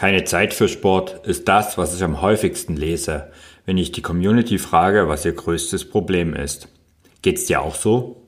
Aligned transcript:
Keine 0.00 0.24
Zeit 0.24 0.54
für 0.54 0.66
Sport 0.66 1.26
ist 1.26 1.46
das, 1.46 1.76
was 1.76 1.94
ich 1.94 2.02
am 2.02 2.22
häufigsten 2.22 2.74
lese, 2.74 3.30
wenn 3.66 3.76
ich 3.76 3.92
die 3.92 4.00
Community 4.00 4.56
frage, 4.56 5.08
was 5.08 5.26
ihr 5.26 5.34
größtes 5.34 5.90
Problem 5.90 6.32
ist. 6.32 6.68
Geht's 7.20 7.44
dir 7.44 7.60
auch 7.60 7.74
so? 7.74 8.22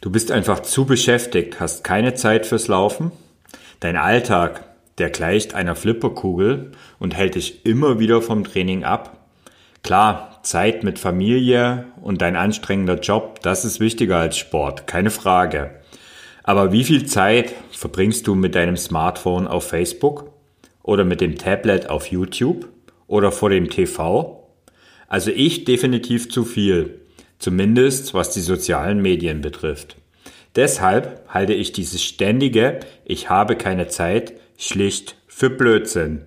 Du 0.00 0.12
bist 0.12 0.30
einfach 0.30 0.60
zu 0.60 0.84
beschäftigt, 0.84 1.58
hast 1.58 1.82
keine 1.82 2.14
Zeit 2.14 2.46
fürs 2.46 2.68
Laufen? 2.68 3.10
Dein 3.80 3.96
Alltag, 3.96 4.66
der 4.98 5.10
gleicht 5.10 5.56
einer 5.56 5.74
Flipperkugel 5.74 6.70
und 7.00 7.16
hält 7.16 7.34
dich 7.34 7.66
immer 7.66 7.98
wieder 7.98 8.22
vom 8.22 8.44
Training 8.44 8.84
ab? 8.84 9.26
Klar, 9.82 10.38
Zeit 10.44 10.84
mit 10.84 11.00
Familie 11.00 11.86
und 12.02 12.22
dein 12.22 12.36
anstrengender 12.36 13.00
Job, 13.00 13.40
das 13.42 13.64
ist 13.64 13.80
wichtiger 13.80 14.18
als 14.18 14.38
Sport, 14.38 14.86
keine 14.86 15.10
Frage. 15.10 15.72
Aber 16.44 16.70
wie 16.70 16.84
viel 16.84 17.04
Zeit 17.04 17.52
verbringst 17.72 18.28
du 18.28 18.36
mit 18.36 18.54
deinem 18.54 18.76
Smartphone 18.76 19.48
auf 19.48 19.66
Facebook? 19.66 20.33
Oder 20.84 21.04
mit 21.04 21.20
dem 21.20 21.36
Tablet 21.36 21.90
auf 21.90 22.06
YouTube 22.06 22.68
oder 23.08 23.32
vor 23.32 23.50
dem 23.50 23.68
TV? 23.68 24.48
Also 25.08 25.32
ich 25.32 25.64
definitiv 25.64 26.30
zu 26.30 26.44
viel, 26.44 27.00
zumindest 27.40 28.14
was 28.14 28.30
die 28.30 28.40
sozialen 28.40 29.02
Medien 29.02 29.40
betrifft. 29.40 29.96
Deshalb 30.54 31.22
halte 31.28 31.54
ich 31.54 31.72
dieses 31.72 32.02
ständige 32.02 32.78
Ich 33.04 33.28
habe 33.28 33.56
keine 33.56 33.88
Zeit 33.88 34.34
schlicht 34.56 35.16
für 35.26 35.50
Blödsinn. 35.50 36.26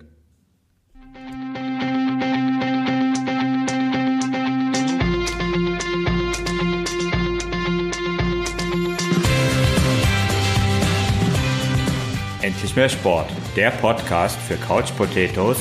Endlich 12.48 12.76
mehr 12.76 12.88
Sport, 12.88 13.26
der 13.56 13.70
Podcast 13.70 14.40
für 14.40 14.54
Couch 14.54 14.96
Potatoes 14.96 15.58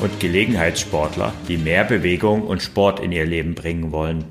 und 0.00 0.20
Gelegenheitssportler, 0.20 1.32
die 1.48 1.56
mehr 1.56 1.82
Bewegung 1.82 2.46
und 2.46 2.62
Sport 2.62 3.00
in 3.00 3.10
ihr 3.10 3.26
Leben 3.26 3.56
bringen 3.56 3.90
wollen. 3.90 4.24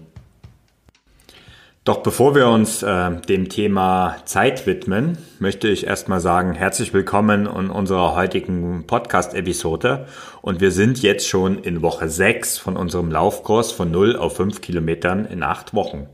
Doch 1.84 1.98
bevor 1.98 2.34
wir 2.34 2.48
uns 2.48 2.82
äh, 2.82 3.12
dem 3.28 3.50
Thema 3.50 4.16
Zeit 4.24 4.66
widmen, 4.66 5.18
möchte 5.40 5.68
ich 5.68 5.86
erstmal 5.86 6.22
sagen, 6.22 6.54
herzlich 6.54 6.94
willkommen 6.94 7.46
in 7.46 7.70
unserer 7.70 8.16
heutigen 8.16 8.88
Podcast-Episode. 8.88 10.08
Und 10.42 10.62
wir 10.62 10.72
sind 10.72 11.02
jetzt 11.02 11.28
schon 11.28 11.60
in 11.60 11.82
Woche 11.82 12.08
6 12.08 12.58
von 12.58 12.78
unserem 12.78 13.12
Laufkurs 13.12 13.74
von 13.74 13.92
0 13.92 14.16
auf 14.16 14.38
5 14.38 14.62
Kilometern 14.62 15.26
in 15.26 15.44
8 15.44 15.74
Wochen. 15.74 16.08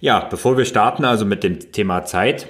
Ja, 0.00 0.26
bevor 0.28 0.58
wir 0.58 0.64
starten 0.64 1.04
also 1.04 1.24
mit 1.24 1.44
dem 1.44 1.70
Thema 1.70 2.04
Zeit, 2.04 2.48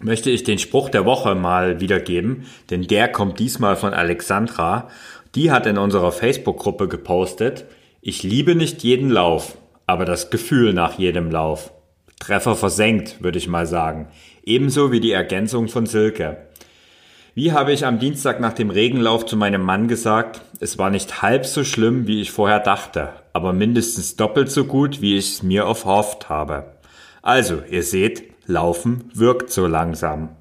möchte 0.00 0.30
ich 0.30 0.44
den 0.44 0.58
Spruch 0.58 0.88
der 0.88 1.04
Woche 1.04 1.34
mal 1.34 1.80
wiedergeben, 1.80 2.46
denn 2.70 2.82
der 2.82 3.08
kommt 3.08 3.38
diesmal 3.38 3.76
von 3.76 3.94
Alexandra. 3.94 4.88
Die 5.34 5.50
hat 5.50 5.66
in 5.66 5.78
unserer 5.78 6.12
Facebook-Gruppe 6.12 6.88
gepostet, 6.88 7.66
ich 8.00 8.22
liebe 8.22 8.54
nicht 8.54 8.82
jeden 8.82 9.08
Lauf, 9.08 9.56
aber 9.86 10.04
das 10.04 10.28
Gefühl 10.30 10.74
nach 10.74 10.98
jedem 10.98 11.30
Lauf. 11.30 11.72
Treffer 12.20 12.54
versenkt, 12.54 13.22
würde 13.22 13.38
ich 13.38 13.48
mal 13.48 13.66
sagen. 13.66 14.08
Ebenso 14.44 14.92
wie 14.92 15.00
die 15.00 15.12
Ergänzung 15.12 15.68
von 15.68 15.86
Silke. 15.86 16.36
Wie 17.34 17.52
habe 17.52 17.72
ich 17.72 17.84
am 17.84 17.98
Dienstag 17.98 18.40
nach 18.40 18.52
dem 18.52 18.70
Regenlauf 18.70 19.26
zu 19.26 19.36
meinem 19.36 19.62
Mann 19.62 19.88
gesagt, 19.88 20.42
es 20.60 20.78
war 20.78 20.90
nicht 20.90 21.22
halb 21.22 21.46
so 21.46 21.64
schlimm, 21.64 22.06
wie 22.06 22.20
ich 22.20 22.30
vorher 22.30 22.60
dachte, 22.60 23.08
aber 23.32 23.52
mindestens 23.52 24.16
doppelt 24.16 24.50
so 24.50 24.66
gut, 24.66 25.00
wie 25.00 25.16
ich 25.16 25.32
es 25.32 25.42
mir 25.42 25.62
erhofft 25.62 26.28
habe. 26.28 26.74
Also, 27.22 27.62
ihr 27.68 27.82
seht, 27.82 28.33
Laufen 28.46 29.10
wirkt 29.14 29.50
so 29.50 29.66
langsam. 29.66 30.36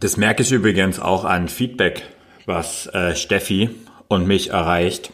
Das 0.00 0.16
merke 0.16 0.42
ich 0.42 0.52
übrigens 0.52 1.00
auch 1.00 1.24
an 1.24 1.48
Feedback, 1.48 2.02
was 2.44 2.86
äh, 2.88 3.14
Steffi 3.14 3.70
und 4.08 4.26
mich 4.26 4.50
erreicht. 4.50 5.12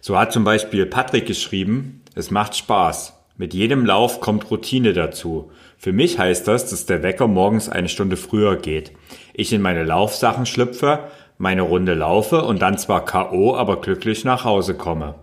So 0.00 0.18
hat 0.18 0.32
zum 0.32 0.44
Beispiel 0.44 0.86
Patrick 0.86 1.26
geschrieben, 1.26 2.02
es 2.14 2.30
macht 2.30 2.56
Spaß. 2.56 3.14
Mit 3.36 3.54
jedem 3.54 3.86
Lauf 3.86 4.20
kommt 4.20 4.50
Routine 4.50 4.94
dazu. 4.94 5.52
Für 5.76 5.92
mich 5.92 6.18
heißt 6.18 6.48
das, 6.48 6.68
dass 6.70 6.86
der 6.86 7.04
Wecker 7.04 7.28
morgens 7.28 7.68
eine 7.68 7.88
Stunde 7.88 8.16
früher 8.16 8.56
geht. 8.56 8.90
Ich 9.34 9.52
in 9.52 9.62
meine 9.62 9.84
Laufsachen 9.84 10.44
schlüpfe, 10.44 11.04
meine 11.36 11.62
Runde 11.62 11.94
laufe 11.94 12.42
und 12.42 12.62
dann 12.62 12.78
zwar 12.78 13.04
KO, 13.04 13.56
aber 13.56 13.80
glücklich 13.80 14.24
nach 14.24 14.44
Hause 14.44 14.74
komme. 14.74 15.14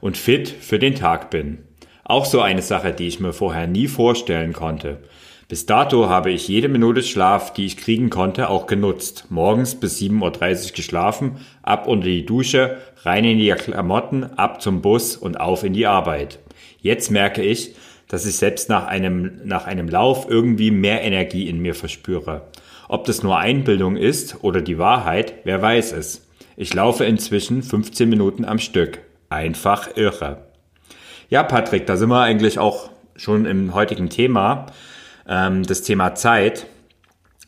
Und 0.00 0.16
fit 0.16 0.48
für 0.48 0.78
den 0.78 0.94
Tag 0.94 1.30
bin. 1.30 1.64
Auch 2.04 2.24
so 2.24 2.40
eine 2.40 2.62
Sache, 2.62 2.92
die 2.92 3.06
ich 3.06 3.20
mir 3.20 3.32
vorher 3.32 3.66
nie 3.66 3.88
vorstellen 3.88 4.52
konnte. 4.52 4.98
Bis 5.50 5.66
dato 5.66 6.08
habe 6.08 6.30
ich 6.30 6.46
jede 6.46 6.68
Minute 6.68 7.02
Schlaf, 7.02 7.52
die 7.52 7.66
ich 7.66 7.76
kriegen 7.76 8.08
konnte, 8.08 8.48
auch 8.50 8.68
genutzt. 8.68 9.26
Morgens 9.30 9.74
bis 9.74 9.98
7.30 10.00 10.66
Uhr 10.66 10.76
geschlafen, 10.76 11.38
ab 11.62 11.88
unter 11.88 12.06
die 12.06 12.24
Dusche, 12.24 12.76
rein 13.02 13.24
in 13.24 13.38
die 13.38 13.50
Klamotten, 13.50 14.22
ab 14.22 14.62
zum 14.62 14.80
Bus 14.80 15.16
und 15.16 15.40
auf 15.40 15.64
in 15.64 15.72
die 15.72 15.88
Arbeit. 15.88 16.38
Jetzt 16.80 17.10
merke 17.10 17.42
ich, 17.42 17.74
dass 18.06 18.26
ich 18.26 18.36
selbst 18.36 18.68
nach 18.68 18.86
einem, 18.86 19.40
nach 19.44 19.66
einem 19.66 19.88
Lauf 19.88 20.26
irgendwie 20.28 20.70
mehr 20.70 21.02
Energie 21.02 21.48
in 21.48 21.60
mir 21.60 21.74
verspüre. 21.74 22.42
Ob 22.88 23.04
das 23.04 23.24
nur 23.24 23.38
Einbildung 23.38 23.96
ist 23.96 24.42
oder 24.42 24.60
die 24.60 24.78
Wahrheit, 24.78 25.34
wer 25.42 25.60
weiß 25.60 25.92
es. 25.92 26.28
Ich 26.56 26.74
laufe 26.74 27.04
inzwischen 27.04 27.62
15 27.62 28.08
Minuten 28.08 28.44
am 28.44 28.58
Stück. 28.58 29.00
Einfach 29.30 29.96
irre. 29.96 30.49
Ja, 31.30 31.44
Patrick, 31.44 31.86
da 31.86 31.96
sind 31.96 32.08
wir 32.08 32.20
eigentlich 32.20 32.58
auch 32.58 32.90
schon 33.14 33.46
im 33.46 33.72
heutigen 33.72 34.10
Thema, 34.10 34.66
ähm, 35.28 35.62
das 35.62 35.82
Thema 35.82 36.16
Zeit. 36.16 36.66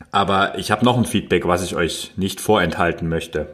Aber 0.09 0.57
ich 0.57 0.71
habe 0.71 0.85
noch 0.85 0.97
ein 0.97 1.03
Feedback, 1.03 1.45
was 1.45 1.65
ich 1.65 1.75
euch 1.75 2.13
nicht 2.15 2.39
vorenthalten 2.39 3.09
möchte. 3.09 3.47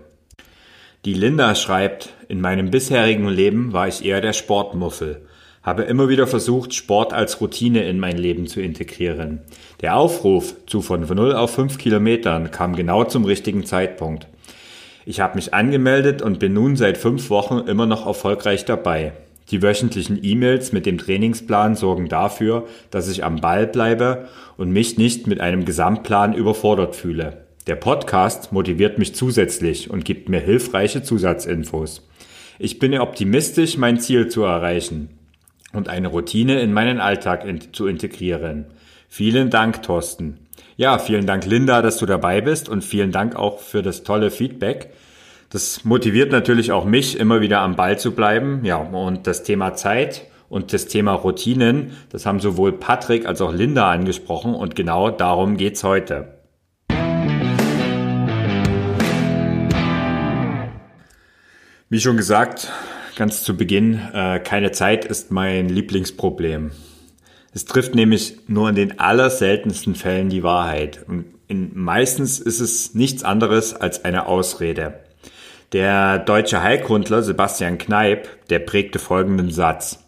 Die 1.04 1.16
Linda 1.16 1.56
schreibt, 1.56 2.14
in 2.28 2.42
meinem 2.42 2.70
bisherigen 2.70 3.28
Leben 3.28 3.74
war 3.74 3.88
ich 3.88 4.06
eher 4.06 4.22
der 4.22 4.34
Sportmuffel. 4.34 5.26
Habe 5.64 5.84
immer 5.84 6.10
wieder 6.10 6.28
versucht, 6.28 6.76
Sport 6.76 7.12
als 7.12 7.42
Routine 7.42 7.86
in 7.86 8.00
mein 8.00 8.18
Leben 8.18 8.46
zu 8.46 8.62
integrieren. 8.62 9.42
Der 9.82 9.96
Aufruf 9.96 10.54
zu 10.68 10.84
von 10.84 11.02
0 11.02 11.34
auf 11.34 11.56
5 11.56 11.80
Kilometern 11.80 12.52
kam 12.52 12.76
genau 12.76 13.04
zum 13.04 13.26
richtigen 13.26 13.66
Zeitpunkt. 13.66 14.28
Ich 15.08 15.22
habe 15.22 15.38
mich 15.38 15.56
angemeldet 15.56 16.22
und 16.22 16.38
bin 16.38 16.54
nun 16.54 16.76
seit 16.76 17.00
fünf 17.00 17.32
Wochen 17.32 17.68
immer 17.68 17.88
noch 17.88 18.06
erfolgreich 18.06 18.66
dabei. 18.66 19.14
Die 19.52 19.62
wöchentlichen 19.62 20.20
E-Mails 20.22 20.72
mit 20.72 20.86
dem 20.86 20.98
Trainingsplan 20.98 21.76
sorgen 21.76 22.08
dafür, 22.08 22.68
dass 22.92 23.10
ich 23.10 23.24
am 23.24 23.38
Ball 23.38 23.66
bleibe 23.66 24.28
und 24.58 24.72
mich 24.72 24.98
nicht 24.98 25.26
mit 25.26 25.42
einem 25.42 25.66
Gesamtplan 25.66 26.34
überfordert 26.34 26.96
fühle. 26.96 27.46
Der 27.66 27.76
Podcast 27.76 28.52
motiviert 28.52 28.98
mich 29.00 29.16
zusätzlich 29.16 29.90
und 29.90 30.06
gibt 30.06 30.30
mir 30.30 30.40
hilfreiche 30.40 31.04
Zusatzinfos. 31.04 32.08
Ich 32.60 32.80
bin 32.80 32.98
optimistisch, 33.00 33.78
mein 33.78 34.00
Ziel 34.00 34.28
zu 34.28 34.44
erreichen 34.44 35.10
und 35.74 35.88
eine 35.88 36.10
Routine 36.10 36.62
in 36.62 36.74
meinen 36.74 37.00
Alltag 37.00 37.46
in 37.46 37.74
zu 37.74 37.88
integrieren. 37.88 38.66
Vielen 39.08 39.50
Dank, 39.50 39.82
Thorsten. 39.84 40.40
Ja, 40.78 40.98
vielen 41.00 41.26
Dank, 41.26 41.46
Linda, 41.46 41.82
dass 41.82 41.98
du 41.98 42.06
dabei 42.06 42.42
bist 42.42 42.70
und 42.70 42.84
vielen 42.84 43.12
Dank 43.12 43.36
auch 43.36 43.60
für 43.60 43.82
das 43.82 44.04
tolle 44.04 44.32
Feedback. 44.32 44.92
Das 45.52 45.84
motiviert 45.84 46.32
natürlich 46.32 46.72
auch 46.72 46.86
mich, 46.86 47.20
immer 47.20 47.42
wieder 47.42 47.62
am 47.62 47.76
Ball 47.76 47.98
zu 47.98 48.12
bleiben. 48.12 48.64
Ja, 48.66 48.78
und 48.78 49.26
das 49.26 49.42
Thema 49.42 49.74
Zeit 49.74 50.28
und 50.48 50.74
das 50.74 50.86
Thema 50.86 51.14
Routinen, 51.14 51.94
das 52.12 52.28
haben 52.28 52.40
sowohl 52.40 52.74
Patrick 52.74 53.26
als 53.26 53.42
auch 53.42 53.52
Linda 53.52 53.90
angesprochen 53.90 54.54
und 54.54 54.76
genau 54.76 55.10
darum 55.10 55.58
geht's 55.58 55.84
heute. 55.84 56.38
Wie 61.90 62.00
schon 62.00 62.18
gesagt, 62.18 62.72
ganz 63.16 63.42
zu 63.42 63.58
Beginn, 63.58 64.00
äh, 64.14 64.40
keine 64.40 64.72
Zeit 64.72 65.04
ist 65.04 65.32
mein 65.32 65.68
Lieblingsproblem. 65.68 66.70
Es 67.56 67.66
trifft 67.66 67.96
nämlich 67.96 68.38
nur 68.46 68.70
in 68.70 68.76
den 68.76 69.00
allerseltensten 69.00 69.96
Fällen 69.96 70.30
die 70.30 70.44
Wahrheit. 70.44 71.04
Und 71.08 71.26
meistens 71.76 72.40
ist 72.40 72.60
es 72.60 72.94
nichts 72.94 73.24
anderes 73.24 73.74
als 73.74 74.06
eine 74.06 74.28
Ausrede. 74.28 75.09
Der 75.72 76.18
deutsche 76.18 76.64
Heilkundler 76.64 77.22
Sebastian 77.22 77.78
Kneip, 77.78 78.28
der 78.50 78.58
prägte 78.58 78.98
folgenden 78.98 79.52
Satz. 79.52 80.04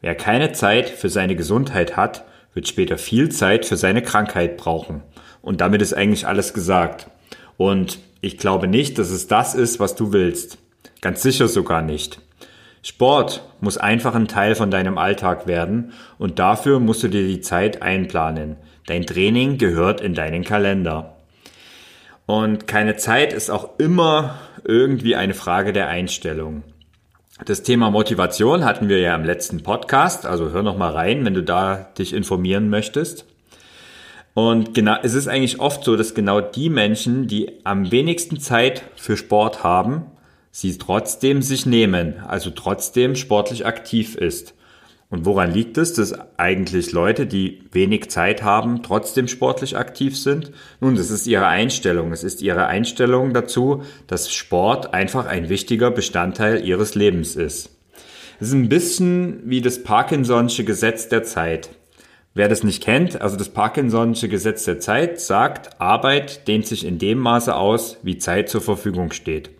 Wer 0.00 0.16
keine 0.16 0.50
Zeit 0.50 0.88
für 0.88 1.08
seine 1.08 1.36
Gesundheit 1.36 1.96
hat, 1.96 2.24
wird 2.52 2.66
später 2.66 2.98
viel 2.98 3.28
Zeit 3.28 3.64
für 3.64 3.76
seine 3.76 4.02
Krankheit 4.02 4.56
brauchen. 4.56 5.02
Und 5.40 5.60
damit 5.60 5.82
ist 5.82 5.94
eigentlich 5.94 6.26
alles 6.26 6.52
gesagt. 6.52 7.06
Und 7.56 8.00
ich 8.22 8.38
glaube 8.38 8.66
nicht, 8.66 8.98
dass 8.98 9.10
es 9.10 9.28
das 9.28 9.54
ist, 9.54 9.78
was 9.78 9.94
du 9.94 10.12
willst. 10.12 10.58
Ganz 11.00 11.22
sicher 11.22 11.46
sogar 11.46 11.82
nicht. 11.82 12.20
Sport 12.82 13.48
muss 13.60 13.78
einfach 13.78 14.16
ein 14.16 14.26
Teil 14.26 14.56
von 14.56 14.72
deinem 14.72 14.98
Alltag 14.98 15.46
werden 15.46 15.92
und 16.18 16.40
dafür 16.40 16.80
musst 16.80 17.04
du 17.04 17.08
dir 17.08 17.24
die 17.24 17.40
Zeit 17.40 17.82
einplanen. 17.82 18.56
Dein 18.86 19.06
Training 19.06 19.58
gehört 19.58 20.00
in 20.00 20.14
deinen 20.14 20.42
Kalender. 20.42 21.14
Und 22.26 22.66
keine 22.66 22.96
Zeit 22.96 23.32
ist 23.32 23.50
auch 23.50 23.78
immer 23.78 24.38
irgendwie 24.64 25.16
eine 25.16 25.34
Frage 25.34 25.72
der 25.72 25.88
Einstellung. 25.88 26.62
Das 27.44 27.62
Thema 27.62 27.90
Motivation 27.90 28.64
hatten 28.64 28.88
wir 28.88 29.00
ja 29.00 29.14
im 29.14 29.24
letzten 29.24 29.62
Podcast, 29.62 30.24
also 30.24 30.50
hör 30.50 30.62
noch 30.62 30.78
mal 30.78 30.92
rein, 30.92 31.24
wenn 31.24 31.34
du 31.34 31.42
da 31.42 31.90
dich 31.98 32.12
informieren 32.12 32.70
möchtest. 32.70 33.26
Und 34.34 34.74
genau, 34.74 34.96
es 35.02 35.14
ist 35.14 35.28
eigentlich 35.28 35.60
oft 35.60 35.84
so, 35.84 35.96
dass 35.96 36.14
genau 36.14 36.40
die 36.40 36.70
Menschen, 36.70 37.26
die 37.26 37.64
am 37.64 37.90
wenigsten 37.90 38.38
Zeit 38.40 38.82
für 38.96 39.16
Sport 39.16 39.62
haben, 39.64 40.06
sie 40.50 40.78
trotzdem 40.78 41.42
sich 41.42 41.66
nehmen, 41.66 42.20
also 42.26 42.50
trotzdem 42.50 43.16
sportlich 43.16 43.66
aktiv 43.66 44.14
ist. 44.16 44.53
Und 45.14 45.26
woran 45.26 45.52
liegt 45.52 45.78
es, 45.78 45.92
dass 45.92 46.12
eigentlich 46.38 46.90
Leute, 46.90 47.24
die 47.26 47.60
wenig 47.70 48.10
Zeit 48.10 48.42
haben, 48.42 48.82
trotzdem 48.82 49.28
sportlich 49.28 49.76
aktiv 49.76 50.18
sind? 50.18 50.50
Nun, 50.80 50.96
das 50.96 51.12
ist 51.12 51.28
ihre 51.28 51.46
Einstellung. 51.46 52.10
Es 52.10 52.24
ist 52.24 52.42
ihre 52.42 52.66
Einstellung 52.66 53.32
dazu, 53.32 53.84
dass 54.08 54.32
Sport 54.32 54.92
einfach 54.92 55.26
ein 55.26 55.48
wichtiger 55.48 55.92
Bestandteil 55.92 56.66
ihres 56.66 56.96
Lebens 56.96 57.36
ist. 57.36 57.70
Es 58.40 58.48
ist 58.48 58.54
ein 58.54 58.68
bisschen 58.68 59.38
wie 59.44 59.60
das 59.60 59.84
Parkinson'sche 59.84 60.64
Gesetz 60.64 61.08
der 61.08 61.22
Zeit. 61.22 61.70
Wer 62.34 62.48
das 62.48 62.64
nicht 62.64 62.82
kennt, 62.82 63.20
also 63.20 63.36
das 63.36 63.54
Parkinson'sche 63.54 64.26
Gesetz 64.26 64.64
der 64.64 64.80
Zeit 64.80 65.20
sagt, 65.20 65.80
Arbeit 65.80 66.48
dehnt 66.48 66.66
sich 66.66 66.84
in 66.84 66.98
dem 66.98 67.18
Maße 67.20 67.54
aus, 67.54 67.98
wie 68.02 68.18
Zeit 68.18 68.48
zur 68.48 68.62
Verfügung 68.62 69.12
steht. 69.12 69.50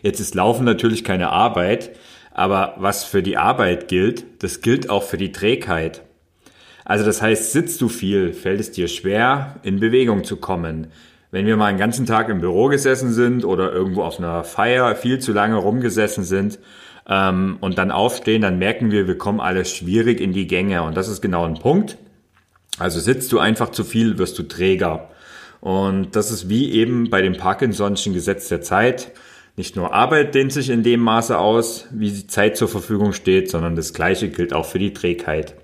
Jetzt 0.00 0.20
ist 0.20 0.34
Laufen 0.34 0.64
natürlich 0.64 1.04
keine 1.04 1.28
Arbeit, 1.28 1.90
aber 2.34 2.74
was 2.78 3.04
für 3.04 3.22
die 3.22 3.36
Arbeit 3.36 3.88
gilt, 3.88 4.42
das 4.42 4.60
gilt 4.60 4.90
auch 4.90 5.04
für 5.04 5.16
die 5.16 5.32
Trägheit. 5.32 6.02
Also 6.84 7.04
das 7.04 7.22
heißt, 7.22 7.52
sitzt 7.52 7.80
du 7.80 7.88
viel, 7.88 8.32
fällt 8.34 8.60
es 8.60 8.72
dir 8.72 8.88
schwer, 8.88 9.56
in 9.62 9.80
Bewegung 9.80 10.24
zu 10.24 10.36
kommen. 10.36 10.88
Wenn 11.30 11.46
wir 11.46 11.56
mal 11.56 11.66
einen 11.66 11.78
ganzen 11.78 12.06
Tag 12.06 12.28
im 12.28 12.40
Büro 12.40 12.66
gesessen 12.66 13.12
sind 13.12 13.44
oder 13.44 13.72
irgendwo 13.72 14.02
auf 14.02 14.18
einer 14.18 14.44
Feier 14.44 14.94
viel 14.94 15.18
zu 15.18 15.32
lange 15.32 15.56
rumgesessen 15.56 16.24
sind 16.24 16.58
ähm, 17.08 17.56
und 17.60 17.78
dann 17.78 17.90
aufstehen, 17.90 18.42
dann 18.42 18.58
merken 18.58 18.90
wir, 18.90 19.06
wir 19.06 19.16
kommen 19.18 19.40
alle 19.40 19.64
schwierig 19.64 20.20
in 20.20 20.32
die 20.32 20.46
Gänge. 20.46 20.82
Und 20.82 20.96
das 20.96 21.08
ist 21.08 21.22
genau 21.22 21.44
ein 21.44 21.54
Punkt. 21.54 21.96
Also 22.78 23.00
sitzt 23.00 23.32
du 23.32 23.38
einfach 23.38 23.70
zu 23.70 23.84
viel, 23.84 24.18
wirst 24.18 24.38
du 24.38 24.42
träger. 24.42 25.08
Und 25.60 26.14
das 26.14 26.30
ist 26.30 26.48
wie 26.48 26.72
eben 26.72 27.08
bei 27.08 27.22
dem 27.22 27.34
Parkinson'schen 27.34 28.12
Gesetz 28.12 28.48
der 28.48 28.60
Zeit. 28.60 29.12
Nicht 29.56 29.76
nur 29.76 29.94
Arbeit 29.94 30.34
dehnt 30.34 30.52
sich 30.52 30.68
in 30.68 30.82
dem 30.82 31.00
Maße 31.00 31.38
aus, 31.38 31.86
wie 31.92 32.10
die 32.10 32.26
Zeit 32.26 32.56
zur 32.56 32.68
Verfügung 32.68 33.12
steht, 33.12 33.50
sondern 33.50 33.76
das 33.76 33.94
Gleiche 33.94 34.28
gilt 34.28 34.52
auch 34.52 34.66
für 34.66 34.80
die 34.80 34.92
Trägheit. 34.92 35.54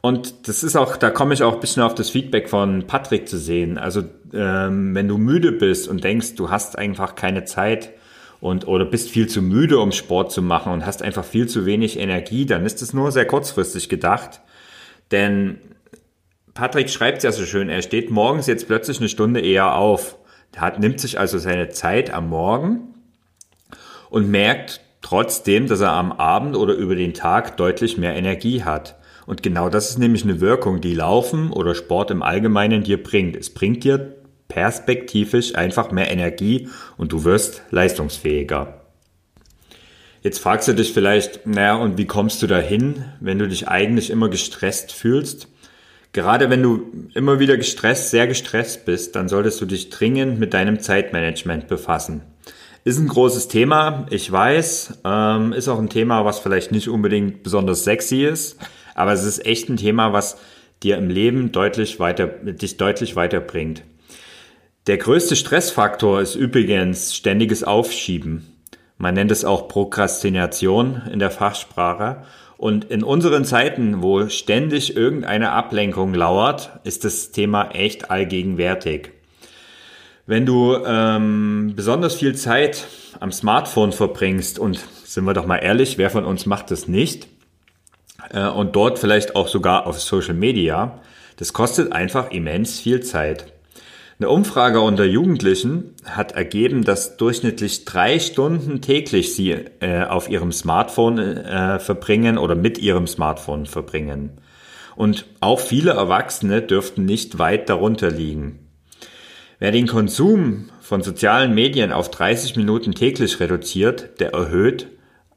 Und 0.00 0.48
das 0.48 0.62
ist 0.62 0.76
auch, 0.76 0.96
da 0.96 1.10
komme 1.10 1.34
ich 1.34 1.42
auch 1.42 1.54
ein 1.54 1.60
bisschen 1.60 1.82
auf 1.82 1.94
das 1.94 2.08
Feedback 2.08 2.48
von 2.48 2.86
Patrick 2.86 3.28
zu 3.28 3.36
sehen. 3.36 3.78
Also 3.78 4.04
ähm, 4.32 4.94
wenn 4.94 5.08
du 5.08 5.18
müde 5.18 5.52
bist 5.52 5.88
und 5.88 6.04
denkst, 6.04 6.36
du 6.36 6.50
hast 6.50 6.78
einfach 6.78 7.16
keine 7.16 7.44
Zeit 7.44 7.90
und 8.40 8.66
oder 8.66 8.86
bist 8.86 9.10
viel 9.10 9.28
zu 9.28 9.42
müde, 9.42 9.78
um 9.78 9.92
Sport 9.92 10.32
zu 10.32 10.40
machen 10.40 10.72
und 10.72 10.86
hast 10.86 11.02
einfach 11.02 11.24
viel 11.24 11.48
zu 11.48 11.66
wenig 11.66 11.98
Energie, 11.98 12.46
dann 12.46 12.64
ist 12.64 12.80
es 12.80 12.94
nur 12.94 13.12
sehr 13.12 13.26
kurzfristig 13.26 13.88
gedacht. 13.88 14.40
Denn 15.10 15.58
Patrick 16.54 16.88
schreibt 16.88 17.22
ja 17.22 17.32
so 17.32 17.44
schön, 17.44 17.68
er 17.68 17.82
steht 17.82 18.10
morgens 18.10 18.46
jetzt 18.46 18.68
plötzlich 18.68 19.00
eine 19.00 19.08
Stunde 19.08 19.40
eher 19.40 19.74
auf. 19.74 20.16
Er 20.52 20.62
hat, 20.62 20.78
nimmt 20.78 21.00
sich 21.00 21.18
also 21.18 21.38
seine 21.38 21.68
Zeit 21.68 22.10
am 22.10 22.28
Morgen 22.28 22.89
und 24.10 24.30
merkt 24.30 24.80
trotzdem, 25.00 25.66
dass 25.66 25.80
er 25.80 25.92
am 25.92 26.12
Abend 26.12 26.56
oder 26.56 26.74
über 26.74 26.94
den 26.94 27.14
Tag 27.14 27.56
deutlich 27.56 27.96
mehr 27.96 28.14
Energie 28.14 28.62
hat. 28.62 28.96
Und 29.26 29.42
genau 29.42 29.68
das 29.68 29.90
ist 29.90 29.98
nämlich 29.98 30.24
eine 30.24 30.40
Wirkung, 30.40 30.80
die 30.80 30.94
Laufen 30.94 31.50
oder 31.52 31.74
Sport 31.74 32.10
im 32.10 32.22
Allgemeinen 32.22 32.82
dir 32.82 33.02
bringt. 33.02 33.36
Es 33.36 33.50
bringt 33.50 33.84
dir 33.84 34.16
perspektivisch 34.48 35.54
einfach 35.54 35.92
mehr 35.92 36.10
Energie 36.10 36.68
und 36.96 37.12
du 37.12 37.24
wirst 37.24 37.62
leistungsfähiger. 37.70 38.80
Jetzt 40.22 40.40
fragst 40.40 40.68
du 40.68 40.74
dich 40.74 40.92
vielleicht, 40.92 41.46
naja, 41.46 41.76
und 41.76 41.96
wie 41.96 42.06
kommst 42.06 42.42
du 42.42 42.46
dahin, 42.46 43.04
wenn 43.20 43.38
du 43.38 43.48
dich 43.48 43.68
eigentlich 43.68 44.10
immer 44.10 44.28
gestresst 44.28 44.92
fühlst? 44.92 45.48
Gerade 46.12 46.50
wenn 46.50 46.62
du 46.62 46.90
immer 47.14 47.38
wieder 47.38 47.56
gestresst, 47.56 48.10
sehr 48.10 48.26
gestresst 48.26 48.84
bist, 48.84 49.14
dann 49.14 49.28
solltest 49.28 49.60
du 49.60 49.66
dich 49.66 49.88
dringend 49.88 50.40
mit 50.40 50.52
deinem 50.52 50.80
Zeitmanagement 50.80 51.68
befassen. 51.68 52.22
Ist 52.82 52.98
ein 52.98 53.08
großes 53.08 53.48
Thema, 53.48 54.06
ich 54.10 54.30
weiß. 54.30 55.00
Ähm, 55.04 55.52
ist 55.52 55.68
auch 55.68 55.78
ein 55.78 55.90
Thema, 55.90 56.24
was 56.24 56.38
vielleicht 56.38 56.72
nicht 56.72 56.88
unbedingt 56.88 57.42
besonders 57.42 57.84
sexy 57.84 58.24
ist, 58.24 58.58
aber 58.94 59.12
es 59.12 59.24
ist 59.24 59.44
echt 59.44 59.68
ein 59.68 59.76
Thema, 59.76 60.14
was 60.14 60.38
dir 60.82 60.96
im 60.96 61.10
Leben 61.10 61.52
deutlich 61.52 62.00
weiter, 62.00 62.26
dich 62.26 62.78
deutlich 62.78 63.16
weiterbringt. 63.16 63.82
Der 64.86 64.96
größte 64.96 65.36
Stressfaktor 65.36 66.22
ist 66.22 66.36
übrigens 66.36 67.14
ständiges 67.14 67.64
Aufschieben. 67.64 68.46
Man 68.96 69.14
nennt 69.14 69.30
es 69.30 69.44
auch 69.44 69.68
Prokrastination 69.68 71.02
in 71.12 71.18
der 71.18 71.30
Fachsprache. 71.30 72.24
Und 72.56 72.86
in 72.86 73.02
unseren 73.02 73.44
Zeiten, 73.44 74.02
wo 74.02 74.28
ständig 74.28 74.96
irgendeine 74.96 75.52
Ablenkung 75.52 76.12
lauert, 76.12 76.80
ist 76.84 77.04
das 77.04 77.30
Thema 77.30 77.70
echt 77.70 78.10
allgegenwärtig. 78.10 79.12
Wenn 80.30 80.46
du 80.46 80.76
ähm, 80.86 81.72
besonders 81.74 82.14
viel 82.14 82.36
Zeit 82.36 82.86
am 83.18 83.32
Smartphone 83.32 83.90
verbringst, 83.90 84.60
und 84.60 84.78
sind 85.02 85.24
wir 85.24 85.34
doch 85.34 85.44
mal 85.44 85.56
ehrlich, 85.56 85.98
wer 85.98 86.08
von 86.08 86.24
uns 86.24 86.46
macht 86.46 86.70
das 86.70 86.86
nicht, 86.86 87.26
äh, 88.32 88.46
und 88.46 88.76
dort 88.76 89.00
vielleicht 89.00 89.34
auch 89.34 89.48
sogar 89.48 89.88
auf 89.88 90.00
Social 90.00 90.34
Media, 90.34 91.00
das 91.38 91.52
kostet 91.52 91.90
einfach 91.90 92.30
immens 92.30 92.78
viel 92.78 93.00
Zeit. 93.00 93.52
Eine 94.20 94.28
Umfrage 94.28 94.82
unter 94.82 95.04
Jugendlichen 95.04 95.96
hat 96.04 96.30
ergeben, 96.30 96.84
dass 96.84 97.16
durchschnittlich 97.16 97.84
drei 97.84 98.20
Stunden 98.20 98.80
täglich 98.80 99.34
sie 99.34 99.56
äh, 99.80 100.04
auf 100.04 100.30
ihrem 100.30 100.52
Smartphone 100.52 101.18
äh, 101.18 101.80
verbringen 101.80 102.38
oder 102.38 102.54
mit 102.54 102.78
ihrem 102.78 103.08
Smartphone 103.08 103.66
verbringen. 103.66 104.38
Und 104.94 105.26
auch 105.40 105.58
viele 105.58 105.90
Erwachsene 105.90 106.62
dürften 106.62 107.04
nicht 107.04 107.40
weit 107.40 107.68
darunter 107.68 108.12
liegen. 108.12 108.69
Wer 109.60 109.72
den 109.72 109.86
Konsum 109.86 110.70
von 110.80 111.02
sozialen 111.02 111.54
Medien 111.54 111.92
auf 111.92 112.10
30 112.10 112.56
Minuten 112.56 112.92
täglich 112.92 113.40
reduziert, 113.40 114.18
der 114.18 114.32
erhöht 114.32 114.88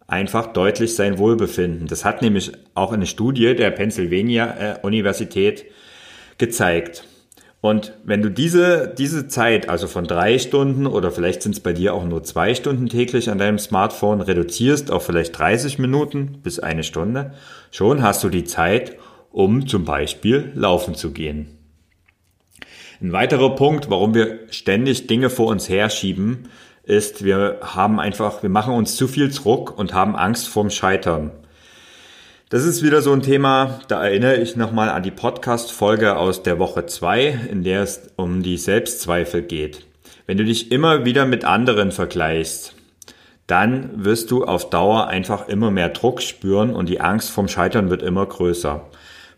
einfach 0.08 0.54
deutlich 0.54 0.96
sein 0.96 1.18
Wohlbefinden. 1.18 1.88
Das 1.88 2.06
hat 2.06 2.22
nämlich 2.22 2.54
auch 2.74 2.94
eine 2.94 3.06
Studie 3.06 3.54
der 3.54 3.70
Pennsylvania 3.72 4.46
äh, 4.58 4.80
Universität 4.82 5.66
gezeigt. 6.38 7.04
Und 7.60 7.92
wenn 8.06 8.22
du 8.22 8.30
diese, 8.30 8.94
diese 8.98 9.28
Zeit, 9.28 9.68
also 9.68 9.88
von 9.88 10.06
drei 10.06 10.40
Stunden 10.40 10.88
oder 10.88 11.12
vielleicht 11.12 11.42
sind 11.42 11.56
es 11.56 11.60
bei 11.60 11.74
dir 11.74 11.94
auch 11.94 12.06
nur 12.06 12.24
zwei 12.24 12.56
Stunden 12.56 12.88
täglich 12.88 13.30
an 13.30 13.40
deinem 13.40 13.60
Smartphone 13.60 14.22
reduzierst 14.22 14.90
auf 14.90 15.06
vielleicht 15.06 15.38
30 15.38 15.80
Minuten 15.80 16.40
bis 16.42 16.60
eine 16.60 16.84
Stunde, 16.86 17.34
schon 17.72 18.02
hast 18.02 18.24
du 18.24 18.30
die 18.30 18.46
Zeit, 18.46 18.98
um 19.32 19.68
zum 19.68 19.84
Beispiel 19.84 20.54
laufen 20.56 20.96
zu 20.96 21.12
gehen. 21.12 21.58
Ein 23.04 23.12
weiterer 23.12 23.54
Punkt, 23.58 23.90
warum 23.90 24.14
wir 24.14 24.40
ständig 24.50 25.08
Dinge 25.08 25.30
vor 25.30 25.48
uns 25.48 25.68
herschieben, 25.68 26.48
ist, 26.84 27.26
wir 27.26 27.60
haben 27.62 28.00
einfach, 28.00 28.44
wir 28.44 28.50
machen 28.50 28.74
uns 28.74 28.96
zu 28.96 29.10
viel 29.10 29.30
Druck 29.30 29.78
und 29.78 29.94
haben 29.94 30.16
Angst 30.16 30.48
vorm 30.48 30.70
Scheitern. 30.70 31.32
Das 32.48 32.64
ist 32.64 32.82
wieder 32.82 33.02
so 33.02 33.12
ein 33.12 33.22
Thema, 33.22 33.82
da 33.90 34.02
erinnere 34.02 34.38
ich 34.38 34.56
nochmal 34.56 34.88
an 34.88 35.04
die 35.04 35.12
Podcast-Folge 35.12 36.16
aus 36.16 36.44
der 36.44 36.60
Woche 36.60 36.86
zwei, 36.86 37.38
in 37.52 37.66
der 37.66 37.84
es 37.84 38.10
um 38.16 38.42
die 38.42 38.56
Selbstzweifel 38.56 39.42
geht. 39.42 39.86
Wenn 40.26 40.38
du 40.38 40.46
dich 40.46 40.72
immer 40.72 41.04
wieder 41.04 41.26
mit 41.26 41.44
anderen 41.44 41.92
vergleichst, 41.92 42.74
dann 43.48 44.06
wirst 44.06 44.32
du 44.32 44.46
auf 44.46 44.70
Dauer 44.70 45.08
einfach 45.08 45.50
immer 45.50 45.72
mehr 45.72 45.90
Druck 45.90 46.22
spüren 46.22 46.74
und 46.74 46.88
die 46.88 47.02
Angst 47.02 47.32
vom 47.32 47.50
Scheitern 47.50 47.90
wird 47.90 48.02
immer 48.02 48.26
größer. 48.26 48.86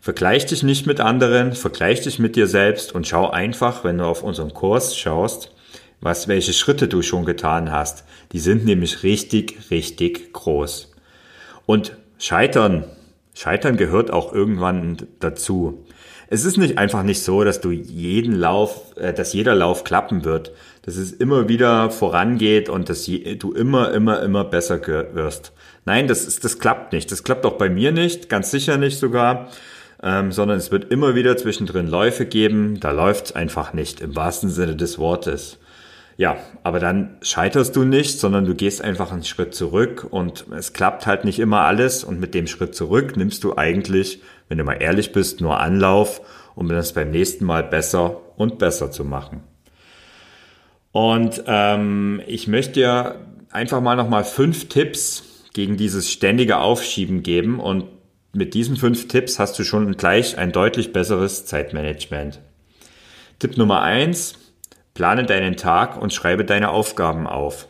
Vergleich 0.06 0.46
dich 0.46 0.62
nicht 0.62 0.86
mit 0.86 1.00
anderen, 1.00 1.52
vergleich 1.52 2.00
dich 2.00 2.20
mit 2.20 2.36
dir 2.36 2.46
selbst 2.46 2.94
und 2.94 3.08
schau 3.08 3.28
einfach, 3.28 3.82
wenn 3.82 3.98
du 3.98 4.04
auf 4.04 4.22
unseren 4.22 4.54
Kurs 4.54 4.96
schaust, 4.96 5.50
was, 6.00 6.28
welche 6.28 6.52
Schritte 6.52 6.86
du 6.86 7.02
schon 7.02 7.24
getan 7.24 7.72
hast. 7.72 8.04
Die 8.30 8.38
sind 8.38 8.64
nämlich 8.64 9.02
richtig, 9.02 9.68
richtig 9.72 10.32
groß. 10.32 10.92
Und 11.66 11.96
Scheitern 12.18 12.84
Scheitern 13.34 13.76
gehört 13.76 14.12
auch 14.12 14.32
irgendwann 14.32 14.96
dazu. 15.18 15.84
Es 16.28 16.44
ist 16.44 16.56
nicht 16.56 16.78
einfach 16.78 17.02
nicht 17.02 17.22
so, 17.22 17.42
dass 17.42 17.60
du 17.60 17.72
jeden 17.72 18.36
Lauf, 18.36 18.96
äh, 18.96 19.12
dass 19.12 19.32
jeder 19.32 19.56
Lauf 19.56 19.82
klappen 19.82 20.24
wird, 20.24 20.52
dass 20.82 20.96
es 20.96 21.10
immer 21.10 21.48
wieder 21.48 21.90
vorangeht 21.90 22.68
und 22.68 22.88
dass 22.88 23.06
du 23.06 23.52
immer, 23.52 23.92
immer, 23.92 24.22
immer 24.22 24.44
besser 24.44 24.80
wirst. 25.14 25.52
Nein, 25.84 26.06
das 26.06 26.26
ist, 26.26 26.44
das 26.44 26.60
klappt 26.60 26.92
nicht. 26.92 27.10
Das 27.10 27.24
klappt 27.24 27.44
auch 27.44 27.58
bei 27.58 27.68
mir 27.68 27.90
nicht, 27.90 28.28
ganz 28.28 28.52
sicher 28.52 28.76
nicht 28.76 28.98
sogar, 28.98 29.50
ähm, 30.02 30.32
sondern 30.32 30.58
es 30.58 30.70
wird 30.70 30.90
immer 30.90 31.14
wieder 31.14 31.36
zwischendrin 31.36 31.88
Läufe 31.88 32.26
geben. 32.26 32.80
Da 32.80 32.90
läuft's 32.90 33.32
einfach 33.32 33.72
nicht 33.72 34.00
im 34.00 34.14
wahrsten 34.16 34.50
Sinne 34.50 34.76
des 34.76 34.98
Wortes. 34.98 35.58
Ja, 36.18 36.38
aber 36.62 36.80
dann 36.80 37.18
scheiterst 37.20 37.76
du 37.76 37.84
nicht, 37.84 38.18
sondern 38.18 38.46
du 38.46 38.54
gehst 38.54 38.80
einfach 38.80 39.12
einen 39.12 39.24
Schritt 39.24 39.54
zurück 39.54 40.06
und 40.08 40.46
es 40.56 40.72
klappt 40.72 41.06
halt 41.06 41.24
nicht 41.26 41.38
immer 41.38 41.60
alles 41.60 42.04
und 42.04 42.18
mit 42.18 42.34
dem 42.34 42.46
Schritt 42.46 42.74
zurück 42.74 43.18
nimmst 43.18 43.44
du 43.44 43.56
eigentlich, 43.58 44.22
wenn 44.48 44.56
du 44.56 44.64
mal 44.64 44.80
ehrlich 44.80 45.12
bist, 45.12 45.42
nur 45.42 45.60
Anlauf, 45.60 46.22
um 46.54 46.68
das 46.68 46.94
beim 46.94 47.10
nächsten 47.10 47.44
Mal 47.44 47.62
besser 47.62 48.22
und 48.38 48.58
besser 48.58 48.90
zu 48.90 49.04
machen. 49.04 49.42
Und 50.90 51.42
ähm, 51.46 52.22
ich 52.26 52.48
möchte 52.48 52.72
dir 52.72 53.16
einfach 53.50 53.82
mal 53.82 53.96
nochmal 53.96 54.24
fünf 54.24 54.68
Tipps 54.70 55.22
gegen 55.52 55.76
dieses 55.76 56.10
ständige 56.10 56.56
Aufschieben 56.56 57.22
geben 57.22 57.60
und 57.60 57.84
mit 58.36 58.54
diesen 58.54 58.76
fünf 58.76 59.08
Tipps 59.08 59.38
hast 59.38 59.58
du 59.58 59.64
schon 59.64 59.96
gleich 59.96 60.38
ein 60.38 60.52
deutlich 60.52 60.92
besseres 60.92 61.46
Zeitmanagement. 61.46 62.40
Tipp 63.38 63.56
Nummer 63.56 63.82
eins: 63.82 64.34
plane 64.94 65.24
deinen 65.24 65.56
Tag 65.56 66.00
und 66.00 66.12
schreibe 66.12 66.44
deine 66.44 66.70
Aufgaben 66.70 67.26
auf. 67.26 67.68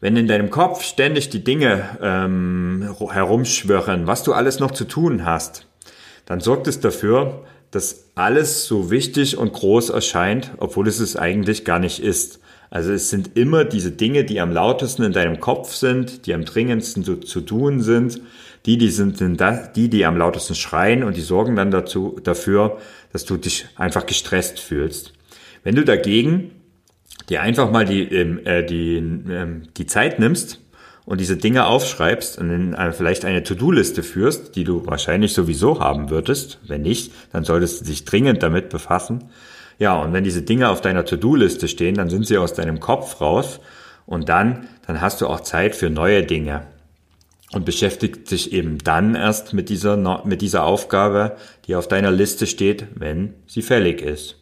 Wenn 0.00 0.16
in 0.16 0.28
deinem 0.28 0.48
Kopf 0.48 0.82
ständig 0.82 1.28
die 1.28 1.44
Dinge 1.44 1.98
ähm, 2.00 2.96
herumschwirren, 2.98 4.06
was 4.06 4.22
du 4.22 4.32
alles 4.32 4.58
noch 4.58 4.70
zu 4.70 4.84
tun 4.84 5.26
hast, 5.26 5.66
dann 6.24 6.40
sorgt 6.40 6.68
es 6.68 6.80
dafür, 6.80 7.44
dass 7.70 8.06
alles 8.14 8.64
so 8.64 8.90
wichtig 8.90 9.36
und 9.36 9.52
groß 9.52 9.90
erscheint, 9.90 10.52
obwohl 10.56 10.88
es 10.88 11.00
es 11.00 11.16
eigentlich 11.16 11.64
gar 11.64 11.78
nicht 11.78 12.02
ist. 12.02 12.40
Also 12.70 12.92
es 12.92 13.10
sind 13.10 13.36
immer 13.36 13.64
diese 13.64 13.90
Dinge, 13.90 14.24
die 14.24 14.40
am 14.40 14.52
lautesten 14.52 15.02
in 15.02 15.12
deinem 15.12 15.40
Kopf 15.40 15.74
sind, 15.74 16.26
die 16.26 16.34
am 16.34 16.44
dringendsten 16.44 17.04
zu, 17.04 17.16
zu 17.16 17.40
tun 17.40 17.80
sind, 17.80 18.20
die, 18.66 18.76
die 18.76 18.90
sind, 18.90 19.18
sind 19.18 19.42
die, 19.74 19.88
die 19.88 20.04
am 20.04 20.16
lautesten 20.16 20.54
schreien 20.54 21.02
und 21.02 21.16
die 21.16 21.22
sorgen 21.22 21.56
dann 21.56 21.70
dazu, 21.70 22.18
dafür, 22.22 22.78
dass 23.12 23.24
du 23.24 23.36
dich 23.36 23.66
einfach 23.76 24.06
gestresst 24.06 24.60
fühlst. 24.60 25.14
Wenn 25.62 25.74
du 25.74 25.84
dagegen 25.84 26.52
dir 27.28 27.42
einfach 27.42 27.70
mal 27.70 27.84
die, 27.84 28.02
ähm, 28.02 28.40
äh, 28.44 28.64
die, 28.64 28.96
ähm, 28.96 29.62
die 29.76 29.86
Zeit 29.86 30.18
nimmst 30.18 30.60
und 31.06 31.20
diese 31.20 31.36
Dinge 31.36 31.66
aufschreibst 31.66 32.38
und 32.38 32.50
in 32.50 32.74
eine, 32.74 32.92
vielleicht 32.92 33.24
eine 33.24 33.42
To-Do-Liste 33.42 34.02
führst, 34.02 34.56
die 34.56 34.64
du 34.64 34.86
wahrscheinlich 34.86 35.32
sowieso 35.32 35.80
haben 35.80 36.10
würdest. 36.10 36.58
Wenn 36.66 36.82
nicht, 36.82 37.12
dann 37.32 37.44
solltest 37.44 37.80
du 37.80 37.84
dich 37.86 38.04
dringend 38.04 38.42
damit 38.42 38.68
befassen. 38.68 39.30
Ja, 39.78 39.96
und 39.96 40.12
wenn 40.12 40.24
diese 40.24 40.42
Dinge 40.42 40.68
auf 40.68 40.82
deiner 40.82 41.06
To-Do-Liste 41.06 41.66
stehen, 41.66 41.94
dann 41.94 42.10
sind 42.10 42.26
sie 42.26 42.36
aus 42.36 42.52
deinem 42.52 42.80
Kopf 42.80 43.20
raus 43.22 43.60
und 44.04 44.28
dann, 44.28 44.68
dann 44.86 45.00
hast 45.00 45.22
du 45.22 45.26
auch 45.26 45.40
Zeit 45.40 45.74
für 45.74 45.88
neue 45.88 46.22
Dinge 46.22 46.66
und 47.52 47.64
beschäftigt 47.64 48.30
dich 48.30 48.52
eben 48.52 48.78
dann 48.78 49.14
erst 49.14 49.52
mit 49.52 49.68
dieser, 49.68 49.96
mit 50.24 50.40
dieser 50.40 50.64
Aufgabe, 50.64 51.36
die 51.66 51.74
auf 51.74 51.88
deiner 51.88 52.10
Liste 52.10 52.46
steht, 52.46 52.86
wenn 52.94 53.34
sie 53.46 53.62
fällig 53.62 54.02
ist. 54.02 54.36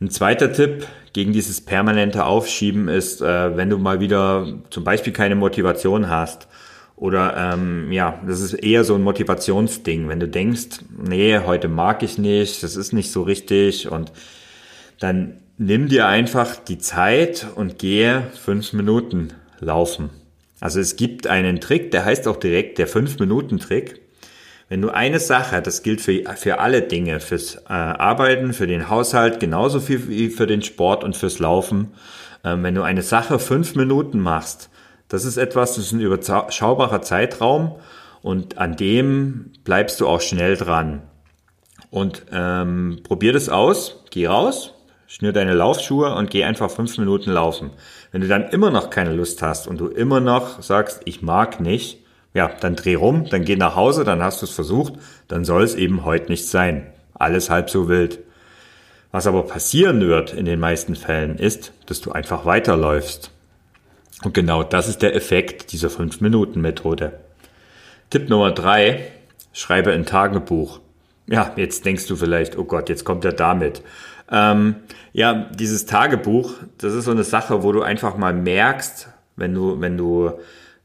Ein 0.00 0.10
zweiter 0.10 0.52
Tipp 0.52 0.86
gegen 1.12 1.32
dieses 1.32 1.60
permanente 1.60 2.24
Aufschieben 2.24 2.86
ist, 2.88 3.20
äh, 3.20 3.56
wenn 3.56 3.68
du 3.68 3.78
mal 3.78 3.98
wieder 3.98 4.46
zum 4.70 4.84
Beispiel 4.84 5.12
keine 5.12 5.34
Motivation 5.34 6.08
hast 6.08 6.46
oder 6.94 7.36
ähm, 7.36 7.90
ja, 7.90 8.20
das 8.24 8.40
ist 8.40 8.54
eher 8.54 8.84
so 8.84 8.94
ein 8.94 9.02
Motivationsding, 9.02 10.08
wenn 10.08 10.20
du 10.20 10.28
denkst, 10.28 10.80
nee, 10.96 11.38
heute 11.38 11.66
mag 11.66 12.04
ich 12.04 12.16
nicht, 12.16 12.62
das 12.62 12.76
ist 12.76 12.92
nicht 12.92 13.10
so 13.10 13.22
richtig 13.22 13.90
und 13.90 14.12
dann 15.00 15.40
nimm 15.56 15.88
dir 15.88 16.06
einfach 16.06 16.54
die 16.56 16.78
Zeit 16.78 17.48
und 17.56 17.80
gehe 17.80 18.28
fünf 18.40 18.72
Minuten 18.72 19.32
laufen. 19.58 20.10
Also 20.60 20.80
es 20.80 20.96
gibt 20.96 21.26
einen 21.26 21.60
Trick, 21.60 21.90
der 21.90 22.04
heißt 22.04 22.26
auch 22.28 22.36
direkt 22.36 22.78
der 22.78 22.86
fünf 22.86 23.18
Minuten 23.18 23.58
Trick. 23.58 24.00
Wenn 24.68 24.82
du 24.82 24.90
eine 24.90 25.18
Sache, 25.18 25.62
das 25.62 25.82
gilt 25.82 26.00
für, 26.00 26.22
für 26.36 26.58
alle 26.58 26.82
Dinge, 26.82 27.20
fürs 27.20 27.56
äh, 27.56 27.72
Arbeiten, 27.72 28.52
für 28.52 28.66
den 28.66 28.90
Haushalt, 28.90 29.40
genauso 29.40 29.80
viel 29.80 30.08
wie 30.08 30.28
für 30.28 30.46
den 30.46 30.62
Sport 30.62 31.04
und 31.04 31.16
fürs 31.16 31.38
Laufen, 31.38 31.94
äh, 32.42 32.54
wenn 32.58 32.74
du 32.74 32.82
eine 32.82 33.02
Sache 33.02 33.38
fünf 33.38 33.74
Minuten 33.76 34.20
machst, 34.20 34.68
das 35.08 35.24
ist 35.24 35.38
etwas, 35.38 35.76
das 35.76 35.86
ist 35.86 35.92
ein 35.92 36.00
überschaubarer 36.00 37.00
Zeitraum 37.00 37.76
und 38.20 38.58
an 38.58 38.76
dem 38.76 39.52
bleibst 39.64 40.00
du 40.00 40.06
auch 40.06 40.20
schnell 40.20 40.56
dran. 40.56 41.02
Und 41.90 42.26
ähm, 42.30 43.00
probier 43.04 43.32
das 43.32 43.48
aus, 43.48 44.04
geh 44.10 44.26
raus, 44.26 44.74
schnür 45.06 45.32
deine 45.32 45.54
Laufschuhe 45.54 46.14
und 46.14 46.30
geh 46.30 46.44
einfach 46.44 46.70
fünf 46.70 46.98
Minuten 46.98 47.30
laufen. 47.30 47.70
Wenn 48.12 48.22
du 48.22 48.28
dann 48.28 48.48
immer 48.48 48.70
noch 48.70 48.90
keine 48.90 49.12
Lust 49.12 49.42
hast 49.42 49.66
und 49.66 49.78
du 49.78 49.88
immer 49.88 50.20
noch 50.20 50.62
sagst, 50.62 51.02
ich 51.04 51.22
mag 51.22 51.60
nicht, 51.60 51.98
ja, 52.34 52.50
dann 52.60 52.76
dreh 52.76 52.94
rum, 52.94 53.26
dann 53.28 53.44
geh 53.44 53.56
nach 53.56 53.76
Hause, 53.76 54.04
dann 54.04 54.22
hast 54.22 54.42
du 54.42 54.46
es 54.46 54.52
versucht, 54.52 54.94
dann 55.28 55.44
soll 55.44 55.62
es 55.62 55.74
eben 55.74 56.04
heute 56.04 56.30
nicht 56.30 56.46
sein. 56.46 56.92
Alles 57.14 57.50
halb 57.50 57.70
so 57.70 57.88
wild. 57.88 58.20
Was 59.10 59.26
aber 59.26 59.42
passieren 59.42 60.00
wird 60.00 60.34
in 60.34 60.44
den 60.44 60.60
meisten 60.60 60.94
Fällen 60.94 61.38
ist, 61.38 61.72
dass 61.86 62.00
du 62.00 62.12
einfach 62.12 62.44
weiterläufst. 62.44 63.30
Und 64.22 64.34
genau 64.34 64.62
das 64.62 64.88
ist 64.88 65.02
der 65.02 65.14
Effekt 65.14 65.72
dieser 65.72 65.88
5-Minuten-Methode. 65.88 67.18
Tipp 68.10 68.28
Nummer 68.28 68.52
drei: 68.52 69.10
schreibe 69.52 69.92
ein 69.92 70.06
Tagebuch. 70.06 70.80
Ja, 71.26 71.52
jetzt 71.56 71.84
denkst 71.84 72.06
du 72.06 72.16
vielleicht, 72.16 72.56
oh 72.56 72.64
Gott, 72.64 72.88
jetzt 72.88 73.04
kommt 73.04 73.24
er 73.24 73.32
damit. 73.32 73.82
Ähm, 74.30 74.76
ja, 75.12 75.48
dieses 75.54 75.86
Tagebuch, 75.86 76.54
das 76.78 76.94
ist 76.94 77.04
so 77.04 77.10
eine 77.10 77.24
Sache, 77.24 77.62
wo 77.62 77.72
du 77.72 77.82
einfach 77.82 78.16
mal 78.16 78.34
merkst, 78.34 79.08
wenn 79.36 79.54
du, 79.54 79.80
wenn 79.80 79.96
du 79.96 80.32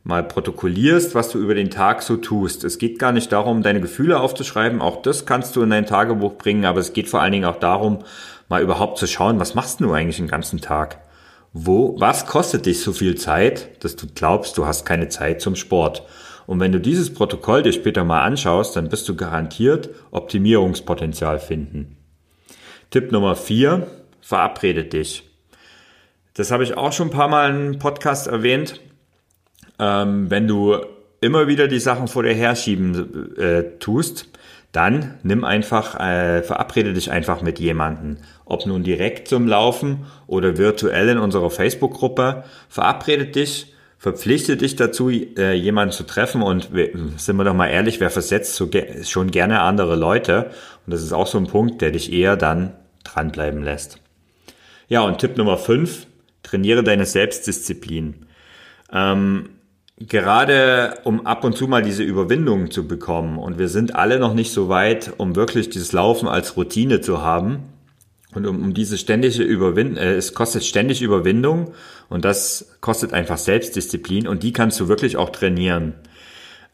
mal 0.03 0.23
protokollierst, 0.23 1.15
was 1.15 1.29
du 1.29 1.39
über 1.39 1.55
den 1.55 1.69
Tag 1.69 2.01
so 2.01 2.17
tust. 2.17 2.63
Es 2.63 2.77
geht 2.77 2.99
gar 2.99 3.11
nicht 3.11 3.31
darum, 3.31 3.63
deine 3.63 3.81
Gefühle 3.81 4.19
aufzuschreiben, 4.19 4.81
auch 4.81 5.01
das 5.01 5.25
kannst 5.25 5.55
du 5.55 5.61
in 5.61 5.69
dein 5.69 5.85
Tagebuch 5.85 6.33
bringen, 6.33 6.65
aber 6.65 6.79
es 6.79 6.93
geht 6.93 7.09
vor 7.09 7.21
allen 7.21 7.31
Dingen 7.31 7.45
auch 7.45 7.59
darum, 7.59 7.99
mal 8.49 8.61
überhaupt 8.61 8.97
zu 8.97 9.07
schauen, 9.07 9.39
was 9.39 9.55
machst 9.55 9.79
du 9.79 9.91
eigentlich 9.93 10.17
den 10.17 10.27
ganzen 10.27 10.59
Tag? 10.59 10.99
Wo, 11.53 11.99
was 11.99 12.25
kostet 12.25 12.65
dich 12.65 12.81
so 12.81 12.91
viel 12.91 13.15
Zeit, 13.15 13.83
dass 13.83 13.95
du 13.95 14.07
glaubst, 14.13 14.57
du 14.57 14.65
hast 14.65 14.85
keine 14.85 15.07
Zeit 15.07 15.39
zum 15.39 15.55
Sport? 15.55 16.03
Und 16.47 16.59
wenn 16.59 16.71
du 16.71 16.79
dieses 16.79 17.13
Protokoll 17.13 17.63
dir 17.63 17.71
später 17.71 18.03
mal 18.03 18.23
anschaust, 18.23 18.75
dann 18.75 18.89
bist 18.89 19.07
du 19.07 19.15
garantiert 19.15 19.89
Optimierungspotenzial 20.11 21.39
finden. 21.39 21.95
Tipp 22.93 23.11
Nummer 23.11 23.35
vier: 23.35 23.87
verabrede 24.21 24.85
dich. 24.85 25.29
Das 26.35 26.49
habe 26.49 26.63
ich 26.63 26.77
auch 26.77 26.93
schon 26.93 27.09
ein 27.09 27.13
paar 27.13 27.27
Mal 27.27 27.49
im 27.49 27.79
Podcast 27.79 28.27
erwähnt 28.27 28.79
ähm, 29.79 30.29
wenn 30.29 30.47
du 30.47 30.77
immer 31.21 31.47
wieder 31.47 31.67
die 31.67 31.79
Sachen 31.79 32.07
vor 32.07 32.23
dir 32.23 32.33
herschieben 32.33 33.35
äh, 33.37 33.63
tust, 33.79 34.29
dann 34.71 35.19
nimm 35.23 35.43
einfach, 35.43 35.99
äh, 35.99 36.41
verabrede 36.41 36.93
dich 36.93 37.11
einfach 37.11 37.41
mit 37.41 37.59
jemanden. 37.59 38.17
Ob 38.45 38.65
nun 38.65 38.83
direkt 38.83 39.27
zum 39.27 39.47
Laufen 39.47 40.05
oder 40.25 40.57
virtuell 40.57 41.09
in 41.09 41.17
unserer 41.19 41.51
Facebook-Gruppe. 41.51 42.43
Verabrede 42.69 43.27
dich, 43.27 43.73
verpflichte 43.99 44.57
dich 44.57 44.75
dazu, 44.75 45.09
äh, 45.09 45.53
jemanden 45.53 45.93
zu 45.93 46.03
treffen 46.03 46.41
und 46.41 46.69
sind 47.17 47.35
wir 47.35 47.43
doch 47.43 47.53
mal 47.53 47.67
ehrlich, 47.67 47.99
wer 47.99 48.09
versetzt 48.09 48.55
so 48.55 48.67
ge 48.67 49.03
schon 49.03 49.29
gerne 49.29 49.61
andere 49.61 49.95
Leute? 49.95 50.51
Und 50.85 50.93
das 50.93 51.03
ist 51.03 51.13
auch 51.13 51.27
so 51.27 51.37
ein 51.37 51.47
Punkt, 51.47 51.81
der 51.81 51.91
dich 51.91 52.11
eher 52.11 52.35
dann 52.35 52.73
dranbleiben 53.03 53.63
lässt. 53.63 53.99
Ja, 54.87 55.01
und 55.01 55.19
Tipp 55.19 55.37
Nummer 55.37 55.57
5, 55.57 56.07
trainiere 56.43 56.83
deine 56.83 57.05
Selbstdisziplin. 57.05 58.25
Ähm, 58.91 59.49
gerade 59.99 60.99
um 61.03 61.25
ab 61.25 61.43
und 61.43 61.57
zu 61.57 61.67
mal 61.67 61.81
diese 61.81 62.03
Überwindung 62.03 62.71
zu 62.71 62.87
bekommen. 62.87 63.37
Und 63.37 63.57
wir 63.57 63.69
sind 63.69 63.95
alle 63.95 64.19
noch 64.19 64.33
nicht 64.33 64.51
so 64.51 64.69
weit, 64.69 65.13
um 65.17 65.35
wirklich 65.35 65.69
dieses 65.69 65.91
Laufen 65.91 66.27
als 66.27 66.57
Routine 66.57 67.01
zu 67.01 67.21
haben. 67.21 67.63
Und 68.33 68.47
um, 68.47 68.61
um 68.61 68.73
diese 68.73 68.97
ständige 68.97 69.43
Überwindung, 69.43 69.97
äh, 69.97 70.13
es 70.13 70.33
kostet 70.33 70.63
ständig 70.63 71.01
Überwindung 71.01 71.73
und 72.09 72.25
das 72.25 72.77
kostet 72.81 73.13
einfach 73.13 73.37
Selbstdisziplin 73.37 74.27
und 74.27 74.43
die 74.43 74.53
kannst 74.53 74.79
du 74.79 74.87
wirklich 74.87 75.17
auch 75.17 75.29
trainieren. 75.29 75.93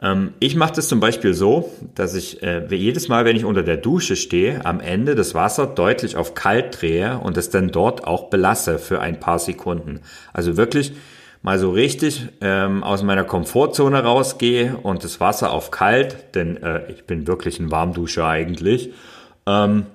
Ähm, 0.02 0.34
ich 0.40 0.56
mache 0.56 0.74
das 0.74 0.88
zum 0.88 1.00
Beispiel 1.00 1.34
so, 1.34 1.72
dass 1.96 2.14
ich 2.16 2.42
äh, 2.42 2.66
jedes 2.74 3.08
Mal, 3.08 3.26
wenn 3.26 3.36
ich 3.36 3.46
unter 3.46 3.64
der 3.64 3.78
Dusche 3.78 4.16
stehe, 4.16 4.66
am 4.66 4.80
Ende 4.80 5.16
das 5.16 5.36
Wasser 5.36 5.68
deutlich 5.68 6.16
auf 6.16 6.34
kalt 6.34 6.82
drehe 6.82 7.20
und 7.20 7.38
es 7.38 7.50
dann 7.50 7.70
dort 7.72 8.06
auch 8.08 8.30
belasse 8.30 8.80
für 8.80 9.02
ein 9.02 9.20
paar 9.20 9.40
Sekunden. 9.40 10.02
Also 10.34 10.58
wirklich 10.58 10.94
mal 11.42 11.60
so 11.60 11.72
richtig 11.72 12.28
ähm, 12.42 12.84
aus 12.84 13.04
meiner 13.04 13.24
Komfortzone 13.24 14.04
rausgehe 14.04 14.78
und 14.82 15.04
das 15.04 15.20
Wasser 15.20 15.52
auf 15.52 15.72
kalt, 15.72 16.36
denn 16.36 16.62
äh, 16.64 16.92
ich 16.92 17.06
bin 17.06 17.28
wirklich 17.28 17.60
ein 17.60 17.72
Warmduscher 17.72 18.26
eigentlich. 18.26 18.94
Ähm, 19.46 19.86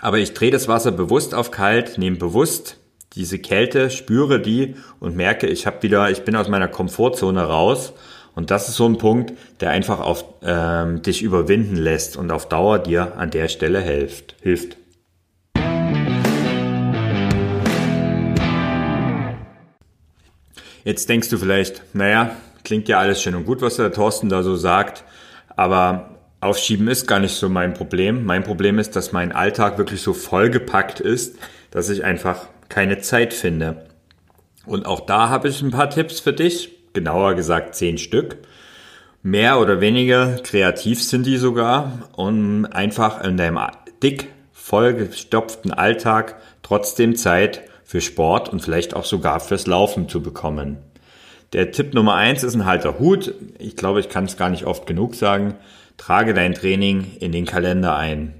aber 0.00 0.18
ich 0.18 0.34
drehe 0.34 0.50
das 0.50 0.68
Wasser 0.68 0.90
bewusst 0.90 1.34
auf 1.34 1.50
kalt, 1.50 1.98
nehme 1.98 2.16
bewusst 2.16 2.78
diese 3.14 3.38
Kälte, 3.38 3.90
spüre 3.90 4.40
die 4.40 4.74
und 4.98 5.16
merke, 5.16 5.46
ich 5.46 5.66
habe 5.66 5.82
wieder, 5.82 6.10
ich 6.10 6.22
bin 6.22 6.34
aus 6.34 6.48
meiner 6.48 6.68
Komfortzone 6.68 7.42
raus. 7.42 7.92
Und 8.34 8.50
das 8.50 8.68
ist 8.68 8.76
so 8.76 8.86
ein 8.86 8.98
Punkt, 8.98 9.32
der 9.60 9.70
einfach 9.70 10.00
auf 10.00 10.24
ähm, 10.42 11.02
dich 11.02 11.22
überwinden 11.22 11.76
lässt 11.76 12.16
und 12.16 12.30
auf 12.30 12.48
Dauer 12.48 12.78
dir 12.78 13.16
an 13.16 13.30
der 13.30 13.48
Stelle 13.48 13.80
hilft. 13.80 14.36
hilft. 14.40 14.76
Jetzt 20.84 21.08
denkst 21.08 21.28
du 21.28 21.38
vielleicht, 21.38 21.82
naja, 21.94 22.32
klingt 22.64 22.88
ja 22.88 22.98
alles 22.98 23.22
schön 23.22 23.34
und 23.34 23.44
gut, 23.44 23.62
was 23.62 23.76
der 23.76 23.92
Thorsten 23.92 24.28
da 24.28 24.42
so 24.42 24.56
sagt, 24.56 25.04
aber 25.54 26.08
Aufschieben 26.40 26.88
ist 26.88 27.06
gar 27.06 27.20
nicht 27.20 27.36
so 27.36 27.48
mein 27.48 27.72
Problem. 27.72 28.24
Mein 28.24 28.42
Problem 28.42 28.80
ist, 28.80 28.96
dass 28.96 29.12
mein 29.12 29.30
Alltag 29.30 29.78
wirklich 29.78 30.02
so 30.02 30.12
vollgepackt 30.12 30.98
ist, 30.98 31.38
dass 31.70 31.88
ich 31.88 32.02
einfach 32.04 32.48
keine 32.68 32.98
Zeit 32.98 33.32
finde. 33.32 33.86
Und 34.66 34.86
auch 34.86 35.06
da 35.06 35.28
habe 35.28 35.48
ich 35.48 35.62
ein 35.62 35.70
paar 35.70 35.88
Tipps 35.88 36.18
für 36.18 36.32
dich, 36.32 36.81
genauer 36.92 37.34
gesagt 37.34 37.74
zehn 37.74 37.98
Stück. 37.98 38.38
Mehr 39.22 39.60
oder 39.60 39.80
weniger 39.80 40.36
kreativ 40.42 41.02
sind 41.02 41.26
die 41.26 41.36
sogar, 41.36 42.08
um 42.16 42.64
einfach 42.64 43.22
in 43.22 43.36
deinem 43.36 43.58
dick 44.02 44.28
vollgestopften 44.52 45.72
Alltag 45.72 46.36
trotzdem 46.62 47.16
Zeit 47.16 47.62
für 47.84 48.00
Sport 48.00 48.48
und 48.48 48.60
vielleicht 48.60 48.94
auch 48.94 49.04
sogar 49.04 49.40
fürs 49.40 49.66
Laufen 49.66 50.08
zu 50.08 50.22
bekommen. 50.22 50.78
Der 51.52 51.70
Tipp 51.70 51.94
Nummer 51.94 52.14
eins 52.14 52.42
ist 52.42 52.54
ein 52.54 52.64
halter 52.64 52.98
Hut. 52.98 53.34
Ich 53.58 53.76
glaube, 53.76 54.00
ich 54.00 54.08
kann 54.08 54.24
es 54.24 54.36
gar 54.36 54.48
nicht 54.48 54.64
oft 54.64 54.86
genug 54.86 55.14
sagen. 55.14 55.54
Trage 55.98 56.34
dein 56.34 56.54
Training 56.54 57.16
in 57.20 57.32
den 57.32 57.44
Kalender 57.44 57.96
ein. 57.96 58.34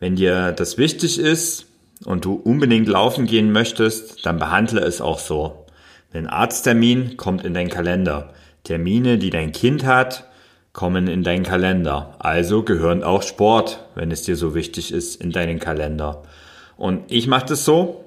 Wenn 0.00 0.16
dir 0.16 0.52
das 0.52 0.78
wichtig 0.78 1.18
ist, 1.18 1.68
und 2.04 2.24
du 2.24 2.34
unbedingt 2.34 2.88
laufen 2.88 3.26
gehen 3.26 3.52
möchtest, 3.52 4.24
dann 4.24 4.38
behandle 4.38 4.80
es 4.80 5.00
auch 5.00 5.18
so. 5.18 5.66
Ein 6.12 6.26
Arzttermin 6.26 7.16
kommt 7.16 7.44
in 7.44 7.52
deinen 7.52 7.68
Kalender. 7.68 8.32
Termine, 8.64 9.18
die 9.18 9.30
dein 9.30 9.52
Kind 9.52 9.84
hat, 9.84 10.24
kommen 10.72 11.06
in 11.06 11.22
deinen 11.22 11.42
Kalender. 11.42 12.16
Also 12.18 12.62
gehören 12.62 13.02
auch 13.02 13.22
Sport, 13.22 13.84
wenn 13.94 14.10
es 14.10 14.22
dir 14.22 14.36
so 14.36 14.54
wichtig 14.54 14.92
ist, 14.92 15.20
in 15.20 15.32
deinen 15.32 15.58
Kalender. 15.58 16.22
Und 16.76 17.02
ich 17.08 17.26
mache 17.26 17.46
das 17.46 17.64
so, 17.64 18.04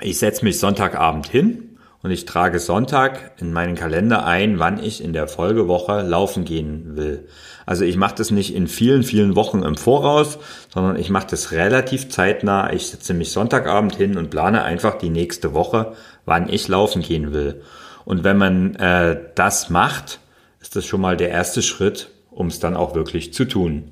ich 0.00 0.18
setze 0.18 0.44
mich 0.44 0.58
Sonntagabend 0.58 1.28
hin 1.28 1.78
und 2.02 2.10
ich 2.10 2.24
trage 2.24 2.58
Sonntag 2.58 3.32
in 3.38 3.52
meinen 3.52 3.74
Kalender 3.74 4.24
ein, 4.24 4.58
wann 4.58 4.82
ich 4.82 5.04
in 5.04 5.12
der 5.12 5.28
Folgewoche 5.28 6.00
laufen 6.00 6.44
gehen 6.44 6.96
will. 6.96 7.28
Also 7.66 7.84
ich 7.84 7.96
mache 7.96 8.14
das 8.16 8.30
nicht 8.30 8.54
in 8.54 8.66
vielen, 8.66 9.02
vielen 9.02 9.36
Wochen 9.36 9.62
im 9.62 9.76
Voraus, 9.76 10.38
sondern 10.72 10.96
ich 10.96 11.10
mache 11.10 11.26
das 11.30 11.52
relativ 11.52 12.08
zeitnah. 12.08 12.72
Ich 12.72 12.88
setze 12.88 13.12
mich 13.12 13.30
Sonntagabend 13.30 13.94
hin 13.94 14.16
und 14.16 14.30
plane 14.30 14.62
einfach 14.62 14.96
die 14.96 15.10
nächste 15.10 15.52
Woche, 15.52 15.92
wann 16.30 16.48
ich 16.48 16.68
laufen 16.68 17.02
gehen 17.02 17.32
will. 17.32 17.60
Und 18.06 18.24
wenn 18.24 18.38
man 18.38 18.76
äh, 18.76 19.18
das 19.34 19.68
macht, 19.68 20.20
ist 20.60 20.76
das 20.76 20.86
schon 20.86 21.00
mal 21.00 21.16
der 21.16 21.28
erste 21.28 21.60
Schritt, 21.60 22.08
um 22.30 22.46
es 22.46 22.60
dann 22.60 22.76
auch 22.76 22.94
wirklich 22.94 23.34
zu 23.34 23.44
tun. 23.44 23.90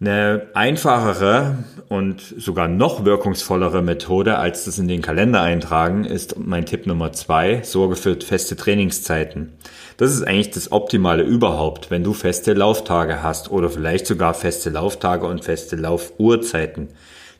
Eine 0.00 0.48
einfachere 0.54 1.58
und 1.88 2.20
sogar 2.20 2.66
noch 2.66 3.04
wirkungsvollere 3.04 3.82
Methode 3.82 4.36
als 4.36 4.64
das 4.64 4.80
in 4.80 4.88
den 4.88 5.00
Kalender 5.00 5.42
eintragen 5.42 6.04
ist 6.04 6.36
mein 6.40 6.66
Tipp 6.66 6.88
Nummer 6.88 7.12
zwei, 7.12 7.62
sorge 7.62 7.94
für 7.94 8.20
feste 8.20 8.56
Trainingszeiten. 8.56 9.52
Das 9.98 10.12
ist 10.12 10.26
eigentlich 10.26 10.50
das 10.50 10.72
Optimale 10.72 11.22
überhaupt, 11.22 11.92
wenn 11.92 12.02
du 12.02 12.14
feste 12.14 12.52
Lauftage 12.52 13.22
hast 13.22 13.52
oder 13.52 13.70
vielleicht 13.70 14.08
sogar 14.08 14.34
feste 14.34 14.70
Lauftage 14.70 15.24
und 15.24 15.44
feste 15.44 15.76
Laufuhrzeiten. 15.76 16.88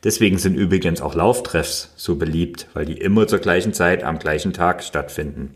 Deswegen 0.03 0.37
sind 0.37 0.55
übrigens 0.55 1.01
auch 1.01 1.15
Lauftreffs 1.15 1.93
so 1.95 2.17
beliebt, 2.17 2.67
weil 2.73 2.85
die 2.85 2.97
immer 2.97 3.27
zur 3.27 3.39
gleichen 3.39 3.73
Zeit 3.73 4.03
am 4.03 4.19
gleichen 4.19 4.51
Tag 4.51 4.83
stattfinden. 4.83 5.55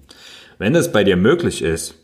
Wenn 0.58 0.74
das 0.74 0.92
bei 0.92 1.04
dir 1.04 1.18
möglich 1.18 1.62
ist, 1.62 1.96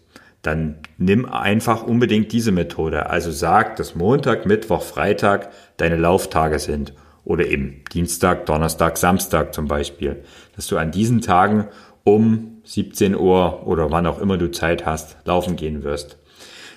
dann 0.41 0.75
nimm 0.97 1.25
einfach 1.25 1.83
unbedingt 1.83 2.33
diese 2.33 2.51
Methode. 2.51 3.09
Also 3.09 3.31
sag, 3.31 3.77
dass 3.77 3.95
Montag, 3.95 4.45
Mittwoch, 4.45 4.81
Freitag 4.81 5.49
deine 5.77 5.95
Lauftage 5.95 6.59
sind. 6.59 6.93
Oder 7.23 7.47
eben 7.47 7.85
Dienstag, 7.93 8.45
Donnerstag, 8.45 8.97
Samstag 8.97 9.53
zum 9.53 9.69
Beispiel. 9.69 10.23
Dass 10.57 10.67
du 10.67 10.77
an 10.77 10.91
diesen 10.91 11.21
Tagen 11.21 11.69
um 12.03 12.57
17 12.65 13.15
Uhr 13.15 13.65
oder 13.65 13.91
wann 13.91 14.05
auch 14.05 14.19
immer 14.19 14.37
du 14.37 14.51
Zeit 14.51 14.85
hast, 14.85 15.15
laufen 15.23 15.55
gehen 15.55 15.83
wirst. 15.83 16.17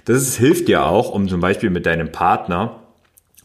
Das 0.05 0.37
hilft 0.37 0.69
dir 0.69 0.87
auch, 0.87 1.11
um 1.11 1.29
zum 1.29 1.41
Beispiel 1.41 1.71
mit 1.71 1.85
deinem 1.85 2.13
Partner 2.13 2.86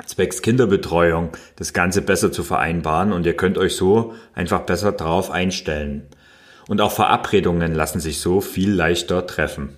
zwecks 0.05 0.41
Kinderbetreuung 0.41 1.29
das 1.55 1.73
Ganze 1.73 2.01
besser 2.01 2.31
zu 2.31 2.43
vereinbaren 2.43 3.11
und 3.13 3.25
ihr 3.25 3.35
könnt 3.35 3.57
euch 3.57 3.75
so 3.75 4.13
einfach 4.33 4.61
besser 4.61 4.91
drauf 4.91 5.31
einstellen. 5.31 6.07
Und 6.67 6.81
auch 6.81 6.91
Verabredungen 6.91 7.73
lassen 7.73 7.99
sich 7.99 8.19
so 8.19 8.41
viel 8.41 8.71
leichter 8.71 9.25
treffen. 9.27 9.75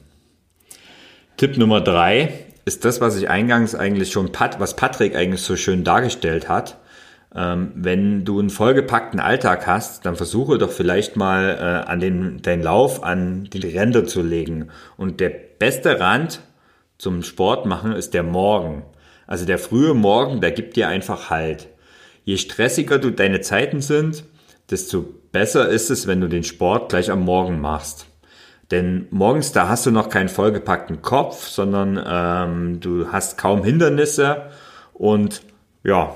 Tipp 1.37 1.57
Nummer 1.57 1.81
drei 1.81 2.33
ist 2.65 2.85
das, 2.85 3.01
was 3.01 3.17
ich 3.17 3.29
eingangs 3.29 3.75
eigentlich 3.75 4.11
schon, 4.11 4.29
was 4.59 4.75
Patrick 4.75 5.15
eigentlich 5.15 5.41
so 5.41 5.55
schön 5.55 5.83
dargestellt 5.83 6.47
hat. 6.47 6.77
Ähm, 7.35 7.71
wenn 7.75 8.25
du 8.25 8.39
einen 8.39 8.51
vollgepackten 8.51 9.19
Alltag 9.19 9.65
hast, 9.65 10.05
dann 10.05 10.15
versuche 10.15 10.59
doch 10.59 10.69
vielleicht 10.69 11.15
mal 11.15 11.57
äh, 11.59 11.89
an 11.89 11.99
den, 11.99 12.41
deinen 12.41 12.61
Lauf 12.61 13.03
an 13.03 13.45
die 13.45 13.67
Ränder 13.67 14.05
zu 14.05 14.21
legen. 14.21 14.69
Und 14.97 15.19
der 15.19 15.29
beste 15.29 15.99
Rand 15.99 16.41
zum 16.99 17.23
Sport 17.23 17.65
machen 17.65 17.93
ist 17.93 18.13
der 18.13 18.23
Morgen. 18.23 18.83
Also 19.27 19.45
der 19.45 19.59
frühe 19.59 19.93
Morgen, 19.93 20.41
der 20.41 20.51
gibt 20.51 20.75
dir 20.75 20.87
einfach 20.87 21.29
Halt. 21.29 21.69
Je 22.23 22.37
stressiger 22.37 22.99
du 22.99 23.11
deine 23.11 23.41
Zeiten 23.41 23.81
sind, 23.81 24.23
desto 24.69 25.05
besser 25.31 25.69
ist 25.69 25.89
es, 25.89 26.07
wenn 26.07 26.21
du 26.21 26.27
den 26.27 26.43
Sport 26.43 26.89
gleich 26.89 27.11
am 27.11 27.21
Morgen 27.21 27.59
machst. 27.59 28.07
Denn 28.71 29.07
morgens, 29.11 29.51
da 29.51 29.67
hast 29.67 29.85
du 29.85 29.91
noch 29.91 30.09
keinen 30.09 30.29
vollgepackten 30.29 31.01
Kopf, 31.01 31.47
sondern 31.47 32.01
ähm, 32.05 32.79
du 32.79 33.11
hast 33.11 33.37
kaum 33.37 33.63
Hindernisse 33.63 34.49
und 34.93 35.41
ja, 35.83 36.15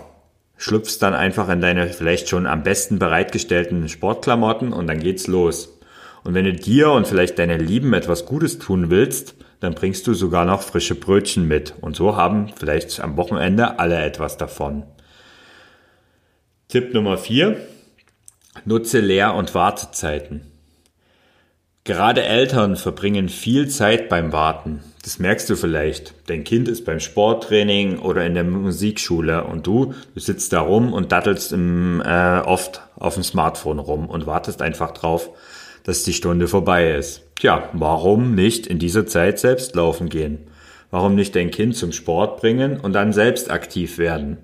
schlüpfst 0.57 0.99
dann 1.01 1.13
einfach 1.13 1.49
in 1.49 1.61
deine 1.61 1.87
vielleicht 1.89 2.29
schon 2.29 2.47
am 2.47 2.63
besten 2.63 2.99
bereitgestellten 2.99 3.89
Sportklamotten 3.89 4.73
und 4.73 4.87
dann 4.87 4.99
geht's 4.99 5.27
los. 5.27 5.77
Und 6.23 6.33
wenn 6.33 6.45
du 6.45 6.53
dir 6.53 6.91
und 6.91 7.07
vielleicht 7.07 7.37
deine 7.37 7.57
Lieben 7.57 7.93
etwas 7.93 8.25
Gutes 8.25 8.59
tun 8.59 8.89
willst, 8.89 9.35
dann 9.59 9.73
bringst 9.73 10.07
du 10.07 10.13
sogar 10.13 10.45
noch 10.45 10.61
frische 10.61 10.95
Brötchen 10.95 11.47
mit. 11.47 11.73
Und 11.81 11.95
so 11.95 12.15
haben 12.15 12.49
vielleicht 12.55 12.99
am 12.99 13.17
Wochenende 13.17 13.79
alle 13.79 13.99
etwas 14.03 14.37
davon. 14.37 14.83
Tipp 16.67 16.93
Nummer 16.93 17.17
vier: 17.17 17.57
Nutze 18.65 18.99
Lehr- 18.99 19.35
und 19.35 19.55
Wartezeiten. 19.55 20.41
Gerade 21.87 22.23
Eltern 22.23 22.75
verbringen 22.75 23.29
viel 23.29 23.69
Zeit 23.69 24.09
beim 24.09 24.33
Warten. 24.33 24.83
Das 25.03 25.19
merkst 25.19 25.49
du 25.49 25.55
vielleicht. 25.55 26.13
Dein 26.29 26.43
Kind 26.43 26.67
ist 26.67 26.83
beim 26.83 26.99
Sporttraining 26.99 27.99
oder 27.99 28.25
in 28.25 28.33
der 28.33 28.43
Musikschule 28.43 29.45
und 29.45 29.65
du, 29.65 29.93
du 30.13 30.19
sitzt 30.19 30.51
da 30.51 30.59
rum 30.59 30.91
und 30.91 31.13
dattelst 31.13 31.53
im, 31.53 32.01
äh, 32.05 32.41
oft 32.41 32.81
auf 32.97 33.13
dem 33.13 33.23
Smartphone 33.23 33.79
rum 33.79 34.09
und 34.09 34.27
wartest 34.27 34.61
einfach 34.61 34.91
drauf, 34.91 35.29
dass 35.83 36.03
die 36.03 36.11
Stunde 36.11 36.49
vorbei 36.49 36.91
ist. 36.91 37.21
Tja, 37.39 37.69
warum 37.73 38.33
nicht 38.33 38.65
in 38.65 38.79
dieser 38.79 39.05
Zeit 39.05 39.37
selbst 39.37 39.75
laufen 39.75 40.09
gehen? 40.09 40.39
Warum 40.89 41.13
nicht 41.13 41.35
dein 41.35 41.51
Kind 41.51 41.75
zum 41.75 41.91
Sport 41.91 42.41
bringen 42.41 42.79
und 42.79 42.93
dann 42.93 43.13
selbst 43.13 43.51
aktiv 43.51 43.99
werden? 43.99 44.37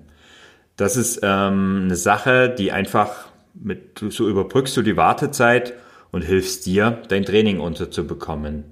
Das 0.76 0.96
ist 0.96 1.20
ähm, 1.22 1.82
eine 1.84 1.96
Sache, 1.96 2.54
die 2.56 2.70
einfach 2.70 3.28
mit, 3.54 3.98
so 4.10 4.28
überbrückst 4.28 4.76
du 4.76 4.82
die 4.82 4.96
Wartezeit 4.96 5.74
und 6.12 6.22
hilfst 6.22 6.66
dir, 6.66 7.02
dein 7.08 7.24
Training 7.24 7.58
unterzubekommen. 7.58 8.64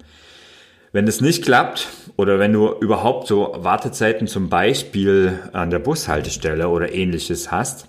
Wenn 0.92 1.08
es 1.08 1.20
nicht 1.20 1.44
klappt 1.44 1.88
oder 2.16 2.38
wenn 2.38 2.52
du 2.52 2.70
überhaupt 2.80 3.26
so 3.26 3.56
Wartezeiten 3.58 4.28
zum 4.28 4.48
Beispiel 4.48 5.38
an 5.52 5.70
der 5.70 5.78
Bushaltestelle 5.80 6.68
oder 6.68 6.92
ähnliches 6.92 7.50
hast, 7.50 7.88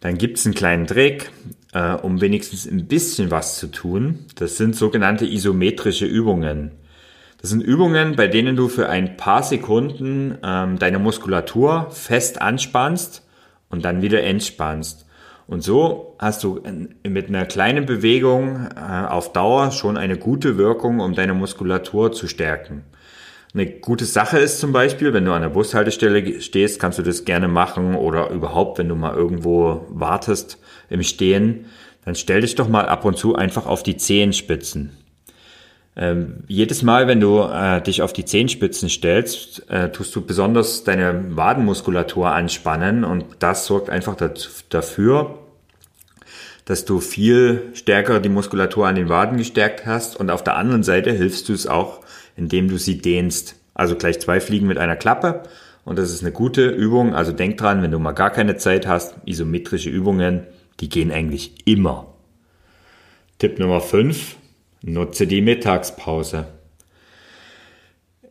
dann 0.00 0.16
gibt 0.16 0.38
es 0.38 0.46
einen 0.46 0.54
kleinen 0.54 0.86
Trick, 0.86 1.30
äh, 1.72 1.94
um 1.94 2.20
wenigstens 2.20 2.66
ein 2.66 2.86
bisschen 2.86 3.30
was 3.30 3.58
zu 3.58 3.68
tun. 3.68 4.26
Das 4.36 4.56
sind 4.56 4.76
sogenannte 4.76 5.26
isometrische 5.26 6.06
Übungen. 6.06 6.72
Das 7.40 7.50
sind 7.50 7.62
Übungen, 7.62 8.16
bei 8.16 8.26
denen 8.26 8.56
du 8.56 8.68
für 8.68 8.88
ein 8.88 9.16
paar 9.16 9.42
Sekunden 9.42 10.38
ähm, 10.42 10.78
deine 10.78 10.98
Muskulatur 10.98 11.88
fest 11.90 12.42
anspannst 12.42 13.24
und 13.68 13.84
dann 13.84 14.02
wieder 14.02 14.22
entspannst. 14.22 15.06
Und 15.46 15.62
so 15.62 16.16
hast 16.18 16.44
du 16.44 16.60
mit 17.04 17.28
einer 17.28 17.46
kleinen 17.46 17.86
Bewegung 17.86 18.68
äh, 18.76 19.06
auf 19.06 19.32
Dauer 19.32 19.70
schon 19.70 19.96
eine 19.96 20.18
gute 20.18 20.58
Wirkung, 20.58 21.00
um 21.00 21.14
deine 21.14 21.32
Muskulatur 21.32 22.12
zu 22.12 22.28
stärken. 22.28 22.84
Eine 23.54 23.66
gute 23.66 24.04
Sache 24.04 24.38
ist 24.38 24.60
zum 24.60 24.72
Beispiel, 24.72 25.12
wenn 25.12 25.24
du 25.24 25.32
an 25.32 25.42
der 25.42 25.48
Bushaltestelle 25.48 26.40
stehst, 26.40 26.78
kannst 26.80 26.98
du 26.98 27.02
das 27.02 27.24
gerne 27.24 27.48
machen 27.48 27.94
oder 27.94 28.30
überhaupt, 28.30 28.78
wenn 28.78 28.88
du 28.88 28.94
mal 28.94 29.14
irgendwo 29.14 29.86
wartest 29.88 30.58
im 30.90 31.02
Stehen, 31.02 31.66
dann 32.04 32.14
stell 32.14 32.42
dich 32.42 32.54
doch 32.54 32.68
mal 32.68 32.86
ab 32.86 33.04
und 33.04 33.16
zu 33.16 33.36
einfach 33.36 33.66
auf 33.66 33.82
die 33.82 33.96
Zehenspitzen. 33.96 34.92
Ähm, 35.96 36.44
jedes 36.46 36.82
Mal, 36.82 37.08
wenn 37.08 37.20
du 37.20 37.40
äh, 37.40 37.80
dich 37.82 38.02
auf 38.02 38.12
die 38.12 38.24
Zehenspitzen 38.24 38.88
stellst, 38.88 39.68
äh, 39.68 39.90
tust 39.90 40.14
du 40.14 40.24
besonders 40.24 40.84
deine 40.84 41.36
Wadenmuskulatur 41.36 42.30
anspannen 42.30 43.02
und 43.04 43.24
das 43.40 43.66
sorgt 43.66 43.90
einfach 43.90 44.16
dafür, 44.68 45.38
dass 46.66 46.84
du 46.84 47.00
viel 47.00 47.62
stärker 47.72 48.20
die 48.20 48.28
Muskulatur 48.28 48.86
an 48.86 48.94
den 48.94 49.08
Waden 49.08 49.38
gestärkt 49.38 49.86
hast 49.86 50.16
und 50.16 50.30
auf 50.30 50.44
der 50.44 50.56
anderen 50.56 50.82
Seite 50.84 51.10
hilfst 51.10 51.48
du 51.48 51.52
es 51.52 51.66
auch, 51.66 52.00
indem 52.38 52.68
du 52.68 52.78
sie 52.78 52.98
dehnst. 52.98 53.56
Also 53.74 53.96
gleich 53.96 54.20
zwei 54.20 54.40
Fliegen 54.40 54.66
mit 54.66 54.78
einer 54.78 54.96
Klappe 54.96 55.42
und 55.84 55.98
das 55.98 56.10
ist 56.10 56.22
eine 56.22 56.32
gute 56.32 56.68
Übung. 56.68 57.14
Also 57.14 57.32
denk 57.32 57.56
dran, 57.56 57.82
wenn 57.82 57.90
du 57.90 57.98
mal 57.98 58.12
gar 58.12 58.30
keine 58.30 58.56
Zeit 58.56 58.86
hast, 58.86 59.14
isometrische 59.24 59.88
Übungen, 59.88 60.46
die 60.80 60.90
gehen 60.90 61.10
eigentlich 61.10 61.66
immer. 61.66 62.14
Tipp 63.38 63.58
Nummer 63.58 63.80
5, 63.80 64.36
nutze 64.82 65.26
die 65.26 65.40
Mittagspause. 65.40 66.46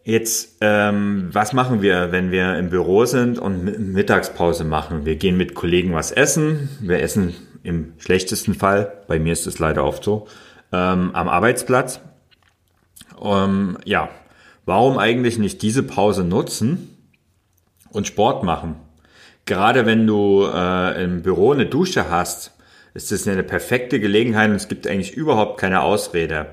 Jetzt, 0.04 0.58
ähm, 0.62 1.30
was 1.32 1.52
machen 1.52 1.82
wir, 1.82 2.12
wenn 2.12 2.30
wir 2.30 2.58
im 2.58 2.70
Büro 2.70 3.06
sind 3.06 3.40
und 3.40 3.92
Mittagspause 3.94 4.64
machen? 4.64 5.06
Wir 5.06 5.16
gehen 5.16 5.36
mit 5.36 5.56
Kollegen 5.56 5.94
was 5.94 6.12
essen. 6.12 6.70
Wir 6.80 7.02
essen 7.02 7.34
im 7.64 7.94
schlechtesten 7.98 8.54
Fall, 8.54 9.04
bei 9.08 9.18
mir 9.18 9.34
ist 9.34 9.48
es 9.48 9.60
leider 9.60 9.84
oft 9.84 10.04
so, 10.04 10.28
ähm, 10.72 11.10
am 11.14 11.28
Arbeitsplatz. 11.28 12.02
Ähm, 13.22 13.78
ja, 13.86 14.10
warum 14.66 14.98
eigentlich 14.98 15.38
nicht 15.38 15.62
diese 15.62 15.84
Pause 15.84 16.24
nutzen 16.24 16.98
und 17.92 18.08
Sport 18.08 18.44
machen? 18.44 18.76
Gerade 19.46 19.86
wenn 19.86 20.06
du 20.06 20.46
äh, 20.46 21.04
im 21.04 21.22
Büro 21.22 21.54
eine 21.54 21.66
Dusche 21.66 22.10
hast, 22.10 22.52
ist 22.94 23.12
das 23.12 23.28
eine 23.28 23.44
perfekte 23.44 24.00
Gelegenheit 24.00 24.50
und 24.50 24.56
es 24.56 24.68
gibt 24.68 24.88
eigentlich 24.88 25.14
überhaupt 25.14 25.60
keine 25.60 25.82
Ausrede. 25.82 26.48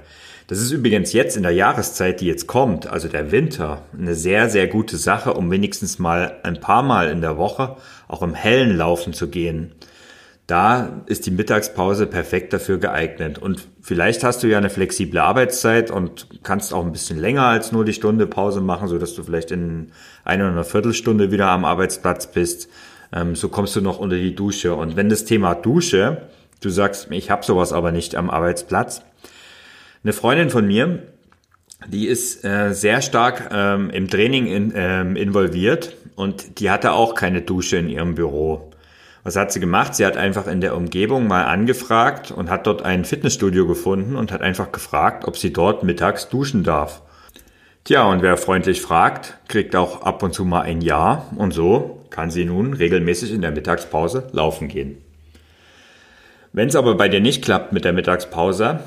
Das 0.47 0.59
ist 0.59 0.73
übrigens 0.73 1.15
jetzt 1.15 1.39
in 1.39 1.43
der 1.43 1.53
Jahreszeit, 1.53 2.21
die 2.21 2.27
jetzt 2.27 2.47
kommt, 2.47 2.87
also 2.87 3.09
der 3.09 3.33
Winter, 3.33 3.83
eine 3.99 4.15
sehr, 4.15 4.51
sehr 4.51 4.67
gute 4.69 4.99
Sache, 4.99 5.33
um 5.33 5.51
wenigstens 5.51 5.99
mal 5.99 6.39
ein 6.43 6.61
paar 6.61 6.83
Mal 6.83 7.09
in 7.09 7.23
der 7.23 7.39
Woche 7.39 7.77
auch 8.09 8.21
im 8.23 8.35
Hellen 8.35 8.77
laufen 8.77 9.15
zu 9.15 9.29
gehen. 9.29 9.73
Da 10.47 11.03
ist 11.07 11.25
die 11.25 11.31
Mittagspause 11.31 12.07
perfekt 12.07 12.53
dafür 12.53 12.79
geeignet. 12.79 13.39
Und 13.39 13.67
vielleicht 13.81 14.23
hast 14.25 14.43
du 14.43 14.47
ja 14.47 14.59
eine 14.59 14.69
flexible 14.69 15.19
Arbeitszeit 15.19 15.91
und 15.91 16.27
kannst 16.43 16.75
auch 16.75 16.85
ein 16.85 16.93
bisschen 16.93 17.19
länger 17.19 17.47
als 17.47 17.73
nur 17.73 17.85
die 17.85 17.95
Stunde 17.95 18.27
Pause 18.27 18.61
machen, 18.61 18.89
so 18.89 18.99
dass 18.99 19.15
du 19.15 19.23
vielleicht 19.23 19.51
in 19.51 19.93
einer 20.23 20.45
oder 20.45 20.53
einer 20.53 20.65
Viertelstunde 20.65 21.31
wieder 21.31 21.49
am 21.49 21.65
Arbeitsplatz 21.65 22.27
bist. 22.27 22.69
Ähm, 23.13 23.37
so 23.37 23.49
kommst 23.49 23.75
du 23.77 23.81
noch 23.81 23.99
unter 23.99 24.17
die 24.17 24.35
Dusche. 24.35 24.75
Und 24.75 24.97
wenn 24.97 25.09
das 25.09 25.25
Thema 25.25 25.55
Dusche, 25.55 26.29
du 26.61 26.69
sagst, 26.69 27.09
ich 27.11 27.31
habe 27.31 27.45
sowas 27.45 27.73
aber 27.73 27.91
nicht 27.91 28.15
am 28.15 28.29
Arbeitsplatz. 28.29 29.03
Eine 30.03 30.13
Freundin 30.13 30.51
von 30.51 30.67
mir, 30.67 31.05
die 31.89 32.07
ist 32.07 32.45
äh, 32.45 32.75
sehr 32.75 33.01
stark 33.01 33.51
ähm, 33.51 33.89
im 33.89 34.09
Training 34.09 34.47
in, 34.47 34.73
ähm, 34.77 35.17
involviert 35.17 35.97
und 36.17 36.61
die 36.61 36.71
hatte 36.71 36.93
auch 36.93 37.15
keine 37.15 37.41
Dusche 37.41 37.79
in 37.79 37.89
ihrem 37.89 38.15
Büro. 38.15 38.71
Was 39.25 39.37
hat 39.37 39.53
sie 39.53 39.61
gemacht? 39.61 39.95
Sie 39.95 40.05
hat 40.05 40.19
einfach 40.19 40.47
in 40.47 40.61
der 40.61 40.77
Umgebung 40.77 41.27
mal 41.27 41.45
angefragt 41.45 42.31
und 42.31 42.51
hat 42.51 42.67
dort 42.67 42.83
ein 42.83 43.07
Fitnessstudio 43.07 43.67
gefunden 43.67 44.17
und 44.17 44.31
hat 44.31 44.43
einfach 44.43 44.71
gefragt, 44.71 45.27
ob 45.27 45.39
sie 45.39 45.51
dort 45.51 45.83
mittags 45.83 46.29
duschen 46.29 46.63
darf. 46.63 47.01
Tja, 47.85 48.05
und 48.05 48.21
wer 48.21 48.37
freundlich 48.37 48.83
fragt, 48.83 49.39
kriegt 49.49 49.77
auch 49.77 50.03
ab 50.03 50.23
und 50.23 50.35
zu 50.35 50.45
mal 50.45 50.61
ein 50.61 50.83
Ja 50.83 51.25
und 51.37 51.55
so 51.55 52.03
kann 52.11 52.31
sie 52.31 52.45
nun 52.45 52.75
regelmäßig 52.75 53.33
in 53.33 53.41
der 53.41 53.51
Mittagspause 53.51 54.29
laufen 54.33 54.69
gehen. 54.69 54.99
Wenn 56.53 56.69
es 56.69 56.77
aber 56.77 56.95
bei 56.95 57.09
dir 57.09 57.21
nicht 57.21 57.43
klappt 57.43 57.73
mit 57.73 57.87
der 57.87 57.95
Mittagspause, 57.95 58.81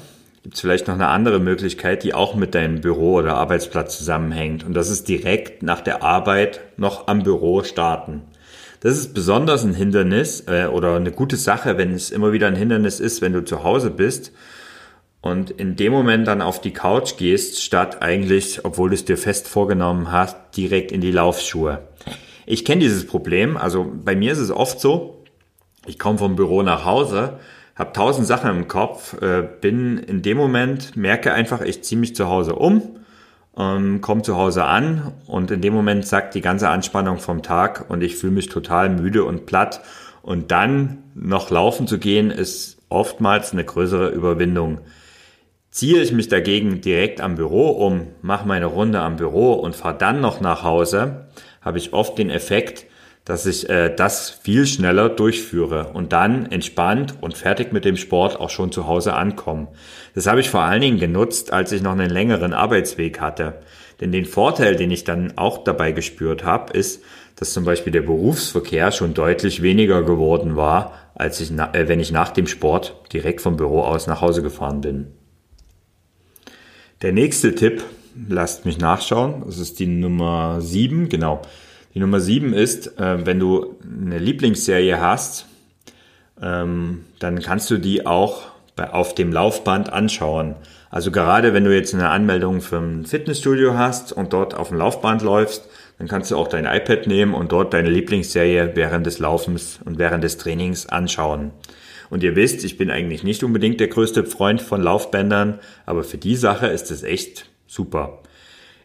gibt 0.44 0.54
es 0.54 0.62
vielleicht 0.62 0.88
noch 0.88 0.94
eine 0.94 1.08
andere 1.08 1.40
Möglichkeit, 1.40 2.04
die 2.04 2.14
auch 2.14 2.36
mit 2.36 2.54
deinem 2.54 2.80
Büro 2.82 3.16
oder 3.16 3.34
Arbeitsplatz 3.34 3.98
zusammenhängt. 3.98 4.64
Und 4.64 4.76
das 4.76 4.90
ist 4.90 5.08
direkt 5.10 5.64
nach 5.64 5.82
der 5.82 6.04
Arbeit 6.04 6.62
noch 6.78 7.08
am 7.08 7.24
Büro 7.24 7.64
starten. 7.64 8.22
Das 8.80 8.98
ist 8.98 9.14
besonders 9.14 9.64
ein 9.64 9.74
Hindernis 9.74 10.44
äh, 10.48 10.66
oder 10.66 10.96
eine 10.96 11.12
gute 11.12 11.36
Sache, 11.36 11.78
wenn 11.78 11.94
es 11.94 12.12
immer 12.12 12.32
wieder 12.32 12.48
ein 12.48 12.56
Hindernis 12.56 13.00
ist, 13.00 13.22
wenn 13.22 13.34
du 13.34 13.44
zu 13.44 13.64
Hause 13.64 13.90
bist 13.90 14.32
und 15.22 15.50
in 15.52 15.76
dem 15.76 15.92
Moment 15.92 16.28
dann 16.28 16.42
auf 16.42 16.62
die 16.62 16.74
Couch 16.74 17.18
gehst, 17.18 17.64
statt 17.64 18.02
eigentlich, 18.02 18.64
obwohl 18.66 18.90
du 18.90 18.96
es 18.96 19.06
dir 19.06 19.18
fest 19.18 19.48
vorgenommen 19.48 20.12
hast, 20.12 20.38
direkt 20.56 20.92
in 20.92 21.02
die 21.02 21.12
Laufschuhe. 21.12 21.80
Ich 22.46 22.66
kenne 22.66 22.82
dieses 22.82 23.08
Problem. 23.08 23.58
Also 23.58 23.92
bei 24.04 24.16
mir 24.16 24.32
ist 24.32 24.38
es 24.38 24.52
oft 24.52 24.80
so, 24.80 25.24
ich 25.86 26.00
komme 26.00 26.18
vom 26.18 26.36
Büro 26.36 26.62
nach 26.64 26.86
Hause 26.86 27.40
habe 27.78 27.94
tausend 27.94 28.28
Sachen 28.28 28.50
im 28.50 28.68
Kopf, 28.68 29.22
äh, 29.22 29.48
bin 29.62 30.00
in 30.00 30.22
dem 30.22 30.38
Moment, 30.38 30.98
merke 30.98 31.34
einfach, 31.34 31.62
ich 31.62 31.84
ziehe 31.84 32.00
mich 32.00 32.16
zu 32.16 32.28
Hause 32.28 32.56
um, 32.56 32.98
ähm, 33.58 34.02
komme 34.02 34.22
zu 34.22 34.38
Hause 34.38 34.66
an 34.66 35.14
und 35.26 35.52
in 35.52 35.62
dem 35.62 35.74
Moment 35.74 36.06
sagt 36.06 36.36
die 36.36 36.42
ganze 36.42 36.70
Anspannung 36.70 37.18
vom 37.18 37.42
Tag 37.44 37.90
und 37.90 38.04
ich 38.04 38.16
fühle 38.16 38.34
mich 38.34 38.50
total 38.50 38.90
müde 38.90 39.24
und 39.24 39.46
platt. 39.46 39.82
Und 40.22 40.52
dann 40.52 41.04
noch 41.16 41.50
laufen 41.50 41.88
zu 41.88 42.00
gehen, 42.00 42.32
ist 42.32 42.78
oftmals 42.90 43.54
eine 43.54 43.64
größere 43.64 44.10
Überwindung. 44.10 44.80
Ziehe 45.72 46.02
ich 46.02 46.12
mich 46.12 46.28
dagegen 46.28 46.82
direkt 46.82 47.22
am 47.22 47.36
Büro 47.36 47.70
um, 47.70 48.08
mache 48.22 48.48
meine 48.48 48.66
Runde 48.66 49.00
am 49.00 49.16
Büro 49.16 49.54
und 49.54 49.76
fahre 49.76 49.98
dann 49.98 50.22
noch 50.22 50.42
nach 50.42 50.64
Hause, 50.64 51.28
habe 51.62 51.78
ich 51.78 51.94
oft 51.94 52.18
den 52.18 52.30
Effekt, 52.30 52.88
dass 53.26 53.46
ich 53.46 53.70
äh, 53.70 53.94
das 53.94 54.30
viel 54.30 54.66
schneller 54.66 55.10
durchführe 55.10 55.92
und 55.94 56.14
dann 56.14 56.46
entspannt 56.46 57.16
und 57.20 57.38
fertig 57.38 57.74
mit 57.74 57.84
dem 57.84 57.98
Sport 57.98 58.40
auch 58.40 58.50
schon 58.50 58.72
zu 58.72 58.88
Hause 58.88 59.14
ankomme. 59.14 59.68
Das 60.18 60.26
habe 60.26 60.40
ich 60.40 60.50
vor 60.50 60.62
allen 60.62 60.82
Dingen 60.82 60.98
genutzt, 60.98 61.54
als 61.54 61.72
ich 61.72 61.84
noch 61.84 61.92
einen 61.92 62.10
längeren 62.10 62.52
Arbeitsweg 62.52 63.22
hatte. 63.22 63.60
Denn 64.02 64.12
den 64.12 64.26
Vorteil, 64.26 64.76
den 64.76 64.90
ich 64.90 65.04
dann 65.04 65.38
auch 65.38 65.64
dabei 65.64 65.92
gespürt 65.92 66.44
habe, 66.44 66.74
ist, 66.74 67.04
dass 67.36 67.54
zum 67.54 67.66
Beispiel 67.66 67.94
der 67.94 68.02
Berufsverkehr 68.02 68.92
schon 68.92 69.14
deutlich 69.14 69.62
weniger 69.62 70.02
geworden 70.02 70.56
war, 70.56 70.94
als 71.14 71.40
ich, 71.40 71.52
äh, 71.52 71.88
wenn 71.88 72.00
ich 72.00 72.12
nach 72.12 72.32
dem 72.32 72.48
Sport 72.48 73.00
direkt 73.14 73.42
vom 73.42 73.58
Büro 73.58 73.82
aus 73.82 74.08
nach 74.08 74.22
Hause 74.22 74.42
gefahren 74.42 74.82
bin. 74.82 75.06
Der 77.04 77.14
nächste 77.14 77.54
Tipp, 77.54 77.84
lasst 78.28 78.66
mich 78.66 78.80
nachschauen, 78.80 79.44
das 79.46 79.60
ist 79.60 79.78
die 79.78 79.86
Nummer 79.86 80.62
sieben, 80.62 81.10
genau. 81.10 81.44
Die 81.94 82.00
Nummer 82.00 82.22
sieben 82.22 82.54
ist, 82.54 83.00
äh, 83.00 83.24
wenn 83.24 83.38
du 83.38 83.76
eine 83.84 84.18
Lieblingsserie 84.18 85.00
hast, 85.00 85.46
ähm, 86.42 87.06
dann 87.20 87.40
kannst 87.40 87.70
du 87.70 87.78
die 87.78 88.08
auch 88.08 88.57
auf 88.80 89.16
dem 89.16 89.32
Laufband 89.32 89.92
anschauen. 89.92 90.56
Also 90.90 91.12
gerade 91.12 91.54
wenn 91.54 91.66
du 91.66 91.76
jetzt 91.76 91.94
eine 91.94 92.10
Anmeldung 92.10 92.62
für 92.62 92.78
ein 92.78 93.06
Fitnessstudio 93.06 93.78
hast 93.78 94.14
und 94.14 94.34
dort 94.34 94.56
auf 94.56 94.70
dem 94.70 94.78
Laufband 94.78 95.22
läufst, 95.22 95.68
dann 95.98 96.08
kannst 96.08 96.32
du 96.32 96.38
auch 96.38 96.48
dein 96.48 96.66
iPad 96.66 97.08
nehmen 97.08 97.34
und 97.34 97.52
dort 97.52 97.74
deine 97.74 97.90
Lieblingsserie 97.90 98.72
während 98.76 99.06
des 99.06 99.20
Laufens 99.20 99.80
und 99.84 99.98
während 99.98 100.24
des 100.24 100.38
Trainings 100.38 100.88
anschauen. 100.88 101.52
Und 102.10 102.24
ihr 102.24 102.36
wisst, 102.36 102.64
ich 102.64 102.78
bin 102.78 102.90
eigentlich 102.90 103.24
nicht 103.24 103.44
unbedingt 103.44 103.80
der 103.80 103.88
größte 103.88 104.24
Freund 104.24 104.62
von 104.62 104.82
Laufbändern, 104.82 105.60
aber 105.86 106.04
für 106.04 106.18
die 106.18 106.36
Sache 106.36 106.68
ist 106.68 106.92
es 106.92 107.04
echt 107.04 107.50
super. 107.66 108.22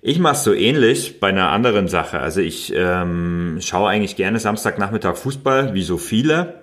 Ich 0.00 0.18
mache 0.18 0.36
so 0.36 0.52
ähnlich 0.52 1.20
bei 1.20 1.28
einer 1.28 1.50
anderen 1.50 1.86
Sache. 1.86 2.18
Also 2.18 2.40
ich 2.40 2.72
ähm, 2.74 3.58
schaue 3.60 3.88
eigentlich 3.88 4.16
gerne 4.16 4.40
Samstagnachmittag 4.40 5.16
Fußball, 5.16 5.74
wie 5.74 5.84
so 5.84 5.96
viele. 5.96 6.61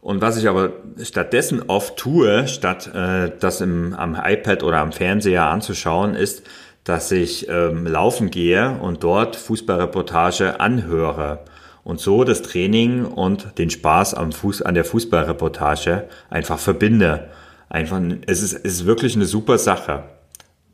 Und 0.00 0.20
was 0.20 0.36
ich 0.36 0.48
aber 0.48 0.72
stattdessen 1.02 1.62
oft 1.66 1.96
tue, 1.96 2.46
statt 2.46 2.92
äh, 2.94 3.32
das 3.38 3.60
im, 3.60 3.94
am 3.94 4.14
iPad 4.14 4.62
oder 4.62 4.78
am 4.78 4.92
Fernseher 4.92 5.46
anzuschauen, 5.46 6.14
ist, 6.14 6.44
dass 6.84 7.10
ich 7.10 7.48
ähm, 7.48 7.86
laufen 7.86 8.30
gehe 8.30 8.78
und 8.80 9.02
dort 9.02 9.36
Fußballreportage 9.36 10.60
anhöre 10.60 11.40
und 11.84 12.00
so 12.00 12.24
das 12.24 12.42
Training 12.42 13.04
und 13.04 13.58
den 13.58 13.70
Spaß 13.70 14.14
am 14.14 14.32
Fuß, 14.32 14.62
an 14.62 14.74
der 14.74 14.84
Fußballreportage 14.84 16.08
einfach 16.30 16.58
verbinde. 16.58 17.28
Einfach, 17.68 18.00
es 18.26 18.42
ist, 18.42 18.54
es 18.54 18.74
ist 18.74 18.86
wirklich 18.86 19.16
eine 19.16 19.26
super 19.26 19.58
Sache. 19.58 20.04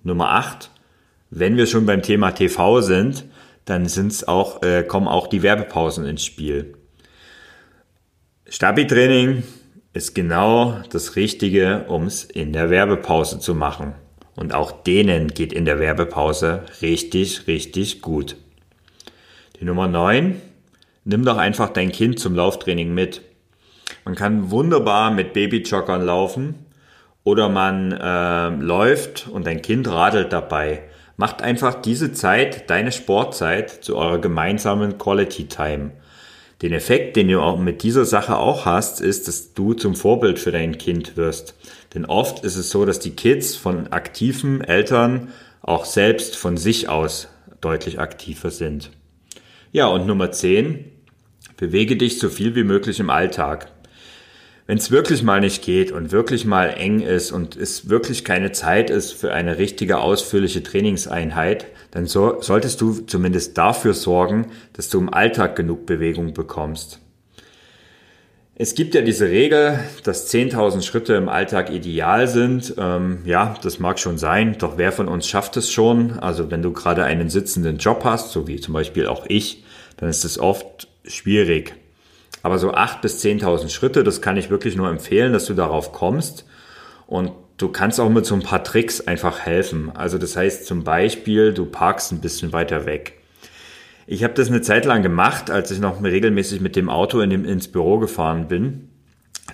Nummer 0.05 0.31
acht 0.31 0.71
wenn 1.37 1.57
wir 1.57 1.67
schon 1.67 1.85
beim 1.85 2.03
Thema 2.03 2.31
TV 2.31 2.81
sind, 2.81 3.25
dann 3.65 3.87
sind's 3.87 4.27
auch, 4.29 4.63
äh, 4.63 4.85
kommen 4.85 5.09
auch 5.09 5.27
die 5.27 5.43
Werbepausen 5.43 6.07
ins 6.07 6.25
Spiel. 6.25 6.75
Stabi-Training 8.55 9.43
ist 9.95 10.15
genau 10.15 10.81
das 10.91 11.17
Richtige, 11.17 11.87
ums 11.89 12.23
in 12.23 12.53
der 12.53 12.71
Werbepause 12.71 13.41
zu 13.41 13.53
machen. 13.53 13.95
Und 14.37 14.55
auch 14.55 14.71
denen 14.71 15.27
geht 15.27 15.53
in 15.53 15.65
der 15.65 15.81
Werbepause 15.81 16.63
richtig, 16.81 17.49
richtig 17.49 18.01
gut. 18.01 18.37
Die 19.59 19.65
Nummer 19.65 19.89
9. 19.89 20.41
Nimm 21.03 21.25
doch 21.25 21.37
einfach 21.37 21.71
dein 21.71 21.91
Kind 21.91 22.21
zum 22.21 22.37
Lauftraining 22.37 22.95
mit. 22.95 23.23
Man 24.05 24.15
kann 24.15 24.53
wunderbar 24.53 25.11
mit 25.11 25.33
Babyjoggern 25.33 26.03
laufen 26.03 26.55
oder 27.25 27.49
man 27.49 27.91
äh, 27.91 28.51
läuft 28.51 29.27
und 29.27 29.49
dein 29.49 29.63
Kind 29.63 29.89
radelt 29.89 30.33
dabei. 30.33 30.85
Macht 31.17 31.43
einfach 31.43 31.83
diese 31.83 32.13
Zeit, 32.13 32.71
deine 32.71 32.93
Sportzeit, 32.93 33.71
zu 33.71 33.97
eurer 33.97 34.21
gemeinsamen 34.21 34.97
Quality 34.97 35.49
Time. 35.49 35.91
Den 36.65 36.73
Effekt, 36.73 37.17
den 37.17 37.29
du 37.29 37.43
auch 37.43 37.59
mit 37.59 37.83
dieser 37.83 38.07
Sache 38.07 38.39
auch 38.39 38.65
hast, 38.65 39.03
ist, 39.03 39.29
dass 39.29 39.53
du 39.53 39.75
zum 39.75 39.95
Vorbild 39.95 40.39
für 40.39 40.51
dein 40.51 40.79
Kind 40.79 41.19
wirst. 41.19 41.55
Denn 41.93 42.07
oft 42.07 42.43
ist 42.43 42.57
es 42.57 42.71
so, 42.71 42.87
dass 42.87 42.99
die 42.99 43.11
Kids 43.11 43.55
von 43.55 43.89
aktiven 43.89 44.63
Eltern 44.63 45.29
auch 45.61 45.85
selbst 45.85 46.37
von 46.37 46.57
sich 46.57 46.89
aus 46.89 47.29
deutlich 47.61 48.01
aktiver 48.01 48.51
sind. 48.51 48.93
Ja, 49.73 49.89
und 49.89 50.07
Nummer 50.07 50.31
10, 50.31 50.87
bewege 51.59 51.99
dich 51.99 52.19
so 52.19 52.31
viel 52.31 52.55
wie 52.55 52.65
möglich 52.65 52.99
im 52.99 53.11
Alltag 53.11 53.71
wenn 54.67 54.79
es 54.79 54.91
wirklich 54.91 55.23
mal 55.23 55.41
nicht 55.41 55.63
geht 55.63 55.93
und 55.93 56.11
wirklich 56.11 56.47
mal 56.47 56.69
eng 56.69 57.01
ist 57.01 57.33
und 57.33 57.57
es 57.57 57.89
wirklich 57.91 58.25
keine 58.25 58.53
Zeit 58.53 58.89
ist 58.89 59.13
für 59.13 59.33
eine 59.33 59.59
richtige 59.59 59.99
ausführliche 59.99 60.63
Trainingseinheit, 60.63 61.67
dann 61.91 62.07
so, 62.07 62.41
solltest 62.41 62.81
du 62.81 63.01
zumindest 63.01 63.59
dafür 63.59 63.93
sorgen, 63.93 64.47
dass 64.73 64.89
du 64.89 64.99
im 64.99 65.13
Alltag 65.13 65.55
genug 65.57 65.87
Bewegung 65.87 66.33
bekommst. 66.33 67.01
Es 68.57 68.77
gibt 68.77 68.95
ja 68.95 69.01
diese 69.01 69.29
Regel, 69.29 69.81
dass 70.05 70.33
10.000 70.33 70.83
Schritte 70.83 71.15
im 71.15 71.29
Alltag 71.29 71.71
ideal 71.71 72.29
sind. 72.29 72.75
Ähm, 72.79 73.19
ja, 73.25 73.57
das 73.63 73.81
mag 73.81 73.99
schon 73.99 74.17
sein, 74.17 74.57
doch 74.59 74.79
wer 74.79 74.93
von 74.93 75.09
uns 75.09 75.27
schafft 75.27 75.57
es 75.57 75.73
schon? 75.73 76.21
Also 76.21 76.53
wenn 76.53 76.63
du 76.63 76.73
gerade 76.73 77.05
einen 77.05 77.31
sitzenden 77.31 77.79
Job 77.79 78.03
hast, 78.05 78.31
so 78.31 78.47
wie 78.47 78.61
zum 78.61 78.73
Beispiel 78.73 79.09
auch 79.09 79.27
ich, 79.29 79.65
dann 79.97 80.09
ist 80.09 80.25
es 80.25 80.39
oft 80.39 80.89
schwierig. 81.05 81.75
Aber 82.45 82.59
so 82.59 82.75
acht 82.75 83.01
bis 83.01 83.25
10.000 83.25 83.71
Schritte, 83.71 84.05
das 84.05 84.21
kann 84.21 84.37
ich 84.37 84.51
wirklich 84.51 84.77
nur 84.77 84.91
empfehlen, 84.91 85.33
dass 85.33 85.47
du 85.47 85.55
darauf 85.55 85.93
kommst. 85.93 86.45
Und 87.07 87.33
du 87.57 87.71
kannst 87.71 87.99
auch 87.99 88.11
mit 88.11 88.27
so 88.27 88.35
ein 88.35 88.43
paar 88.43 88.63
Tricks 88.63 89.01
einfach 89.01 89.41
helfen. 89.41 89.91
Also 89.95 90.19
das 90.19 90.37
heißt 90.37 90.67
zum 90.67 90.85
Beispiel, 90.85 91.55
du 91.55 91.65
parkst 91.65 92.13
ein 92.13 92.21
bisschen 92.21 92.53
weiter 92.53 92.85
weg. 92.85 93.15
Ich 94.07 94.23
habe 94.25 94.35
das 94.35 94.49
eine 94.49 94.61
Zeit 94.61 94.85
lang 94.85 95.03
gemacht, 95.03 95.51
als 95.51 95.71
ich 95.71 95.81
noch 95.81 96.03
regelmäßig 96.03 96.61
mit 96.61 96.77
dem 96.77 96.91
Auto 96.91 97.21
in 97.21 97.31
dem, 97.31 97.47
ins 97.47 97.69
Büro 97.69 97.99
gefahren 97.99 98.47
bin. 98.47 98.91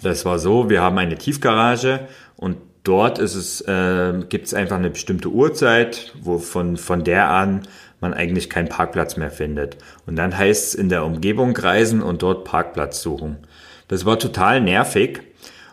Das 0.02 0.24
war 0.24 0.40
so, 0.40 0.68
wir 0.68 0.82
haben 0.82 0.98
eine 0.98 1.16
Tiefgarage 1.16 2.08
und 2.36 2.56
dort 2.82 3.20
ist 3.20 3.36
es, 3.36 3.60
äh, 3.60 4.14
gibt 4.28 4.46
es 4.46 4.54
einfach 4.54 4.76
eine 4.76 4.90
bestimmte 4.90 5.28
Uhrzeit, 5.28 6.12
wo 6.20 6.38
von, 6.38 6.76
von 6.76 7.04
der 7.04 7.30
an 7.30 7.62
man 8.00 8.14
eigentlich 8.14 8.50
keinen 8.50 8.68
Parkplatz 8.68 9.16
mehr 9.16 9.30
findet. 9.30 9.76
Und 10.06 10.16
dann 10.16 10.36
heißt 10.36 10.68
es 10.68 10.74
in 10.74 10.88
der 10.88 11.04
Umgebung 11.04 11.56
reisen 11.56 12.02
und 12.02 12.22
dort 12.22 12.44
Parkplatz 12.44 13.02
suchen. 13.02 13.38
Das 13.88 14.04
war 14.04 14.18
total 14.18 14.60
nervig. 14.60 15.20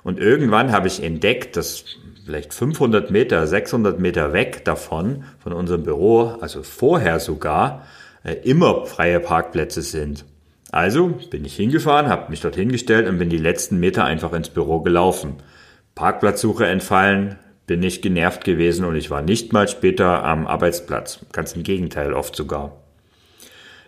Und 0.04 0.20
irgendwann 0.20 0.72
habe 0.72 0.88
ich 0.88 1.04
entdeckt, 1.04 1.58
dass 1.58 1.84
vielleicht 2.26 2.54
500 2.54 3.12
Meter, 3.12 3.46
600 3.48 4.00
Meter 4.00 4.34
weg 4.34 4.66
davon, 4.66 5.24
von 5.40 5.54
unserem 5.54 5.84
Büro, 5.84 6.38
also 6.42 6.64
vorher 6.64 7.20
sogar, 7.20 7.86
äh, 8.24 8.34
immer 8.44 8.86
freie 8.86 9.20
Parkplätze 9.20 9.82
sind. 9.82 10.26
Also 10.72 11.18
bin 11.30 11.46
ich 11.46 11.56
hingefahren, 11.56 12.10
habe 12.10 12.30
mich 12.30 12.42
dort 12.42 12.56
hingestellt 12.56 13.08
und 13.08 13.18
bin 13.18 13.30
die 13.30 13.38
letzten 13.38 13.80
Meter 13.80 14.04
einfach 14.04 14.34
ins 14.34 14.50
Büro 14.50 14.82
gelaufen. 14.82 15.36
Parkplatzsuche 15.96 16.68
entfallen, 16.68 17.38
bin 17.68 17.82
nicht 17.82 18.02
genervt 18.02 18.46
gewesen 18.46 18.86
und 18.86 18.96
ich 18.96 19.12
war 19.12 19.22
nicht 19.22 19.54
mal 19.54 19.68
später 19.68 20.24
am 20.24 20.48
Arbeitsplatz. 20.48 21.20
Ganz 21.34 21.54
im 21.54 21.64
Gegenteil, 21.64 22.14
oft 22.14 22.36
sogar. 22.36 22.78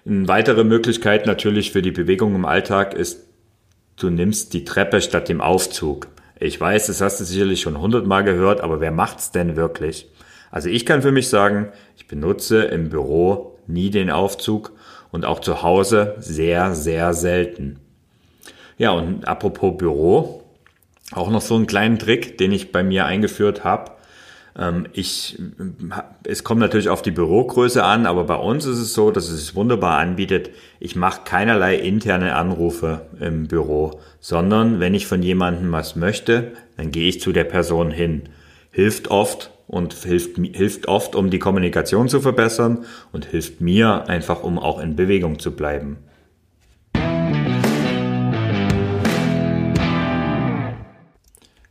Eine 0.06 0.28
weitere 0.28 0.64
Möglichkeit 0.64 1.26
natürlich 1.26 1.72
für 1.72 1.82
die 1.82 1.92
Bewegung 1.92 2.36
im 2.36 2.46
Alltag 2.46 2.94
ist, 2.94 3.26
du 3.96 4.10
nimmst 4.10 4.54
die 4.54 4.66
Treppe 4.66 5.02
statt 5.02 5.30
dem 5.30 5.42
Aufzug. 5.42 6.08
Ich 6.40 6.60
weiß, 6.60 6.88
das 6.88 7.02
hast 7.02 7.20
du 7.20 7.24
sicherlich 7.24 7.62
schon 7.62 7.80
hundertmal 7.80 8.24
gehört, 8.24 8.62
aber 8.62 8.80
wer 8.82 8.92
macht's 8.92 9.32
denn 9.32 9.56
wirklich? 9.56 10.08
Also 10.52 10.70
ich 10.70 10.86
kann 10.86 11.02
für 11.02 11.12
mich 11.12 11.30
sagen, 11.30 11.70
ich 11.96 12.08
benutze 12.08 12.64
im 12.64 12.90
Büro 12.90 13.58
nie 13.68 13.92
den 13.92 14.10
Aufzug 14.10 14.74
und 15.12 15.26
auch 15.26 15.40
zu 15.40 15.64
Hause 15.64 16.16
sehr, 16.20 16.76
sehr 16.76 17.14
selten. 17.14 17.80
Ja, 18.78 18.92
und 18.92 19.28
apropos 19.28 19.78
Büro, 19.78 20.39
auch 21.12 21.30
noch 21.30 21.42
so 21.42 21.56
einen 21.56 21.68
kleinen 21.68 22.00
Trick, 22.00 22.38
den 22.38 22.52
ich 22.52 22.72
bei 22.72 22.84
mir 22.84 23.06
eingeführt 23.06 23.64
habe. 23.64 23.92
Ähm, 24.58 24.88
ich, 24.94 25.40
es 26.24 26.44
kommt 26.44 26.60
natürlich 26.60 26.90
auf 26.90 27.02
die 27.02 27.12
Bürogröße 27.12 27.84
an, 27.84 28.06
aber 28.06 28.26
bei 28.26 28.36
uns 28.36 28.66
ist 28.66 28.80
es 28.80 28.94
so, 28.94 29.12
dass 29.12 29.30
es 29.30 29.40
sich 29.40 29.56
wunderbar 29.56 29.98
anbietet. 29.98 30.52
Ich 30.80 30.96
mache 30.96 31.22
keinerlei 31.24 31.76
interne 31.76 32.36
Anrufe 32.36 33.02
im 33.20 33.48
Büro, 33.48 34.00
sondern 34.20 34.80
wenn 34.80 34.94
ich 34.94 35.08
von 35.08 35.24
jemandem 35.24 35.72
was 35.72 35.96
möchte, 35.96 36.52
dann 36.78 36.92
gehe 36.92 37.08
ich 37.08 37.22
zu 37.22 37.32
der 37.32 37.46
Person 37.46 37.92
hin. 37.92 38.24
Hilft 38.72 39.10
oft 39.10 39.52
und 39.68 39.94
hilft, 39.94 40.38
hilft 40.38 40.88
oft, 40.88 41.16
um 41.16 41.30
die 41.30 41.40
Kommunikation 41.40 42.10
zu 42.10 42.22
verbessern 42.22 42.86
und 43.12 43.26
hilft 43.26 43.62
mir 43.62 44.08
einfach, 44.08 44.44
um 44.44 44.60
auch 44.60 44.80
in 44.80 44.96
Bewegung 44.96 45.40
zu 45.40 45.52
bleiben. 45.56 45.98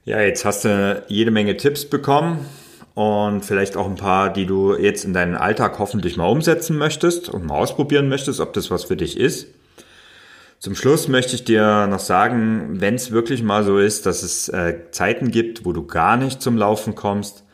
Ja, 0.08 0.22
jetzt 0.22 0.46
hast 0.46 0.64
du 0.64 1.04
jede 1.08 1.30
Menge 1.30 1.58
Tipps 1.58 1.84
bekommen 1.84 2.46
und 2.94 3.44
vielleicht 3.44 3.76
auch 3.76 3.84
ein 3.84 3.96
paar, 3.96 4.32
die 4.32 4.46
du 4.46 4.74
jetzt 4.74 5.04
in 5.04 5.12
deinen 5.12 5.34
Alltag 5.34 5.78
hoffentlich 5.78 6.16
mal 6.16 6.24
umsetzen 6.24 6.78
möchtest 6.78 7.28
und 7.28 7.44
mal 7.44 7.56
ausprobieren 7.56 8.08
möchtest, 8.08 8.40
ob 8.40 8.54
das 8.54 8.70
was 8.70 8.84
für 8.84 8.96
dich 8.96 9.18
ist. 9.20 9.48
Zum 10.60 10.74
Schluss 10.74 11.08
möchte 11.08 11.34
ich 11.34 11.44
dir 11.44 11.86
noch 11.88 11.98
sagen, 11.98 12.80
wenn 12.80 12.94
es 12.94 13.10
wirklich 13.10 13.42
mal 13.42 13.64
so 13.64 13.78
ist, 13.78 14.06
dass 14.06 14.22
es 14.22 14.48
äh, 14.48 14.90
Zeiten 14.92 15.30
gibt, 15.30 15.66
wo 15.66 15.74
du 15.74 15.86
gar 15.86 16.16
nicht 16.16 16.40
zum 16.40 16.56
Laufen 16.56 16.94
kommst, 16.94 17.44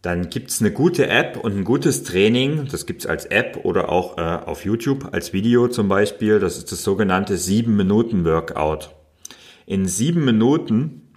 dann 0.00 0.30
gibt's 0.30 0.60
eine 0.60 0.70
gute 0.70 1.08
App 1.08 1.38
und 1.42 1.56
ein 1.56 1.64
gutes 1.64 2.04
Training. 2.04 2.68
Das 2.70 2.86
gibt's 2.86 3.04
als 3.04 3.26
App 3.26 3.64
oder 3.64 3.88
auch 3.88 4.16
äh, 4.16 4.20
auf 4.20 4.64
YouTube 4.64 5.08
als 5.10 5.32
Video 5.32 5.66
zum 5.66 5.88
Beispiel. 5.88 6.38
Das 6.38 6.56
ist 6.56 6.70
das 6.70 6.84
sogenannte 6.84 7.34
7-Minuten-Workout. 7.34 8.94
In 9.66 9.88
sieben 9.88 10.24
Minuten 10.24 11.09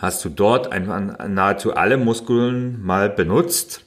hast 0.00 0.24
du 0.24 0.28
dort 0.28 0.72
einfach 0.72 1.28
nahezu 1.28 1.74
alle 1.74 1.96
Muskeln 1.96 2.82
mal 2.82 3.10
benutzt. 3.10 3.84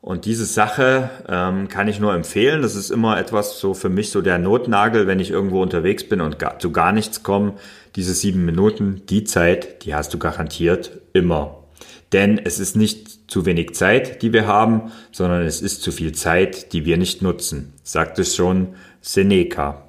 Und 0.00 0.24
diese 0.24 0.44
Sache 0.44 1.10
ähm, 1.28 1.68
kann 1.68 1.88
ich 1.88 2.00
nur 2.00 2.14
empfehlen. 2.14 2.62
Das 2.62 2.74
ist 2.74 2.90
immer 2.90 3.18
etwas 3.18 3.58
so 3.58 3.74
für 3.74 3.88
mich 3.88 4.10
so 4.10 4.22
der 4.22 4.38
Notnagel, 4.38 5.06
wenn 5.06 5.20
ich 5.20 5.30
irgendwo 5.30 5.60
unterwegs 5.60 6.08
bin 6.08 6.20
und 6.20 6.38
gar, 6.38 6.58
zu 6.58 6.70
gar 6.70 6.92
nichts 6.92 7.22
komme. 7.22 7.54
Diese 7.96 8.14
sieben 8.14 8.44
Minuten, 8.44 9.02
die 9.08 9.24
Zeit, 9.24 9.84
die 9.84 9.94
hast 9.94 10.14
du 10.14 10.18
garantiert 10.18 11.00
immer. 11.12 11.64
Denn 12.12 12.38
es 12.38 12.60
ist 12.60 12.76
nicht 12.76 13.30
zu 13.30 13.44
wenig 13.46 13.74
Zeit, 13.74 14.22
die 14.22 14.32
wir 14.32 14.46
haben, 14.46 14.92
sondern 15.10 15.42
es 15.42 15.60
ist 15.60 15.82
zu 15.82 15.90
viel 15.90 16.12
Zeit, 16.12 16.72
die 16.72 16.84
wir 16.84 16.98
nicht 16.98 17.20
nutzen, 17.20 17.74
sagt 17.82 18.18
es 18.20 18.36
schon 18.36 18.74
Seneca. 19.00 19.85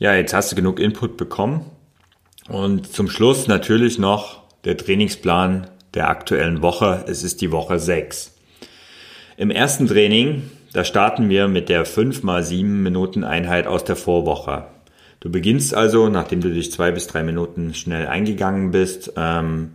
Ja, 0.00 0.14
jetzt 0.14 0.32
hast 0.32 0.50
du 0.50 0.56
genug 0.56 0.80
Input 0.80 1.18
bekommen. 1.18 1.66
Und 2.48 2.90
zum 2.90 3.10
Schluss 3.10 3.48
natürlich 3.48 3.98
noch 3.98 4.44
der 4.64 4.78
Trainingsplan 4.78 5.66
der 5.92 6.08
aktuellen 6.08 6.62
Woche. 6.62 7.04
Es 7.06 7.22
ist 7.22 7.42
die 7.42 7.52
Woche 7.52 7.78
6. 7.78 8.34
Im 9.36 9.50
ersten 9.50 9.86
Training, 9.88 10.50
da 10.72 10.84
starten 10.84 11.28
wir 11.28 11.48
mit 11.48 11.68
der 11.68 11.84
5 11.84 12.22
mal 12.22 12.42
7 12.42 12.82
Minuten 12.82 13.24
Einheit 13.24 13.66
aus 13.66 13.84
der 13.84 13.94
Vorwoche. 13.94 14.68
Du 15.20 15.30
beginnst 15.30 15.74
also, 15.74 16.08
nachdem 16.08 16.40
du 16.40 16.50
dich 16.50 16.72
zwei 16.72 16.92
bis 16.92 17.06
drei 17.06 17.22
Minuten 17.22 17.74
schnell 17.74 18.06
eingegangen 18.06 18.70
bist, 18.70 19.12
ähm, 19.18 19.74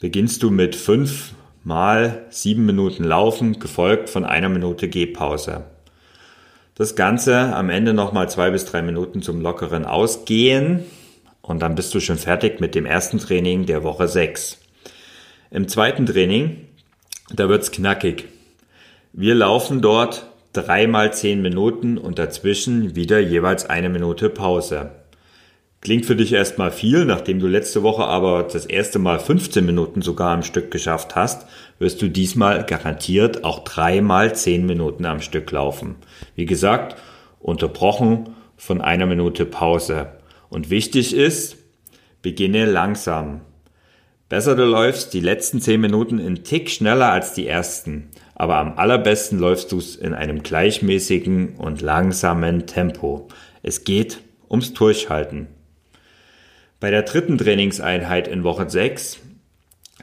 beginnst 0.00 0.42
du 0.42 0.50
mit 0.50 0.76
5 0.76 1.32
mal 1.64 2.26
7 2.28 2.66
Minuten 2.66 3.04
Laufen, 3.04 3.58
gefolgt 3.58 4.10
von 4.10 4.26
einer 4.26 4.50
Minute 4.50 4.90
Gehpause. 4.90 5.64
Das 6.74 6.96
Ganze 6.96 7.54
am 7.54 7.68
Ende 7.68 7.92
nochmal 7.92 8.30
zwei 8.30 8.50
bis 8.50 8.64
drei 8.64 8.80
Minuten 8.80 9.20
zum 9.20 9.42
lockeren 9.42 9.84
Ausgehen 9.84 10.84
und 11.42 11.60
dann 11.60 11.74
bist 11.74 11.94
du 11.94 12.00
schon 12.00 12.16
fertig 12.16 12.60
mit 12.60 12.74
dem 12.74 12.86
ersten 12.86 13.18
Training 13.18 13.66
der 13.66 13.82
Woche 13.82 14.08
6. 14.08 14.58
Im 15.50 15.68
zweiten 15.68 16.06
Training, 16.06 16.68
da 17.30 17.50
wird's 17.50 17.72
knackig. 17.72 18.28
Wir 19.12 19.34
laufen 19.34 19.82
dort 19.82 20.26
dreimal 20.54 21.12
zehn 21.12 21.42
Minuten 21.42 21.98
und 21.98 22.18
dazwischen 22.18 22.96
wieder 22.96 23.20
jeweils 23.20 23.68
eine 23.68 23.90
Minute 23.90 24.30
Pause. 24.30 24.92
Klingt 25.82 26.06
für 26.06 26.14
dich 26.14 26.32
erstmal 26.32 26.70
viel, 26.70 27.04
nachdem 27.04 27.40
du 27.40 27.48
letzte 27.48 27.82
Woche 27.82 28.04
aber 28.04 28.44
das 28.44 28.66
erste 28.66 29.00
Mal 29.00 29.18
15 29.18 29.66
Minuten 29.66 30.00
sogar 30.00 30.32
am 30.32 30.44
Stück 30.44 30.70
geschafft 30.70 31.16
hast, 31.16 31.44
wirst 31.80 32.00
du 32.00 32.08
diesmal 32.08 32.64
garantiert 32.64 33.42
auch 33.42 33.64
dreimal 33.64 34.32
10 34.32 34.64
Minuten 34.64 35.04
am 35.04 35.20
Stück 35.20 35.50
laufen. 35.50 35.96
Wie 36.36 36.46
gesagt, 36.46 36.94
unterbrochen 37.40 38.28
von 38.56 38.80
einer 38.80 39.06
Minute 39.06 39.44
Pause. 39.44 40.12
Und 40.50 40.70
wichtig 40.70 41.16
ist, 41.16 41.56
beginne 42.22 42.64
langsam. 42.64 43.40
Besser 44.28 44.54
du 44.54 44.64
läufst 44.64 45.12
die 45.14 45.20
letzten 45.20 45.60
10 45.60 45.80
Minuten 45.80 46.20
in 46.20 46.44
Tick 46.44 46.70
schneller 46.70 47.10
als 47.10 47.34
die 47.34 47.48
ersten, 47.48 48.10
aber 48.36 48.58
am 48.58 48.78
allerbesten 48.78 49.40
läufst 49.40 49.72
du 49.72 49.78
es 49.78 49.96
in 49.96 50.14
einem 50.14 50.44
gleichmäßigen 50.44 51.56
und 51.56 51.80
langsamen 51.80 52.68
Tempo. 52.68 53.26
Es 53.64 53.82
geht 53.82 54.20
ums 54.48 54.74
Durchhalten. 54.74 55.48
Bei 56.82 56.90
der 56.90 57.02
dritten 57.02 57.38
Trainingseinheit 57.38 58.26
in 58.26 58.42
Woche 58.42 58.68
6, 58.68 59.20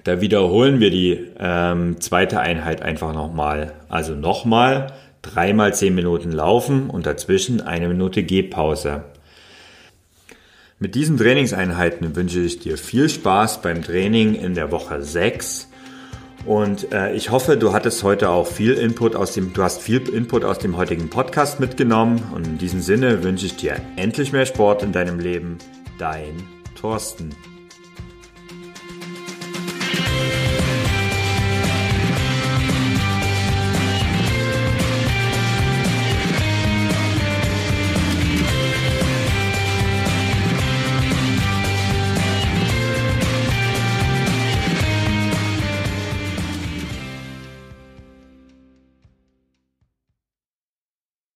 da 0.05 0.21
wiederholen 0.21 0.79
wir 0.79 0.89
die 0.89 1.25
ähm, 1.37 1.99
zweite 1.99 2.39
Einheit 2.39 2.81
einfach 2.81 3.13
nochmal. 3.13 3.73
Also 3.89 4.15
nochmal 4.15 4.93
dreimal 5.21 5.73
zehn 5.73 5.93
Minuten 5.93 6.31
laufen 6.31 6.89
und 6.89 7.05
dazwischen 7.05 7.59
eine 7.59 7.89
Minute 7.89 8.23
Gehpause. 8.23 9.03
Mit 10.79 10.95
diesen 10.95 11.17
Trainingseinheiten 11.17 12.15
wünsche 12.15 12.39
ich 12.39 12.59
dir 12.59 12.77
viel 12.77 13.09
Spaß 13.09 13.61
beim 13.61 13.83
Training 13.83 14.35
in 14.35 14.53
der 14.53 14.71
Woche 14.71 15.01
6. 15.01 15.67
Und 16.45 16.93
äh, 16.93 17.13
ich 17.13 17.29
hoffe, 17.29 17.57
du 17.57 17.73
hattest 17.73 18.03
heute 18.03 18.29
auch 18.29 18.47
viel 18.47 18.75
Input 18.75 19.17
aus 19.17 19.33
dem, 19.33 19.51
du 19.51 19.63
hast 19.63 19.81
viel 19.81 20.07
Input 20.07 20.45
aus 20.45 20.59
dem 20.59 20.77
heutigen 20.77 21.09
Podcast 21.09 21.59
mitgenommen. 21.59 22.23
Und 22.33 22.47
in 22.47 22.57
diesem 22.57 22.79
Sinne 22.79 23.21
wünsche 23.21 23.47
ich 23.47 23.57
dir 23.57 23.75
endlich 23.97 24.31
mehr 24.31 24.45
Sport 24.45 24.81
in 24.81 24.93
deinem 24.93 25.19
Leben. 25.19 25.57
Dein 25.97 26.58
Thorsten. 26.79 27.35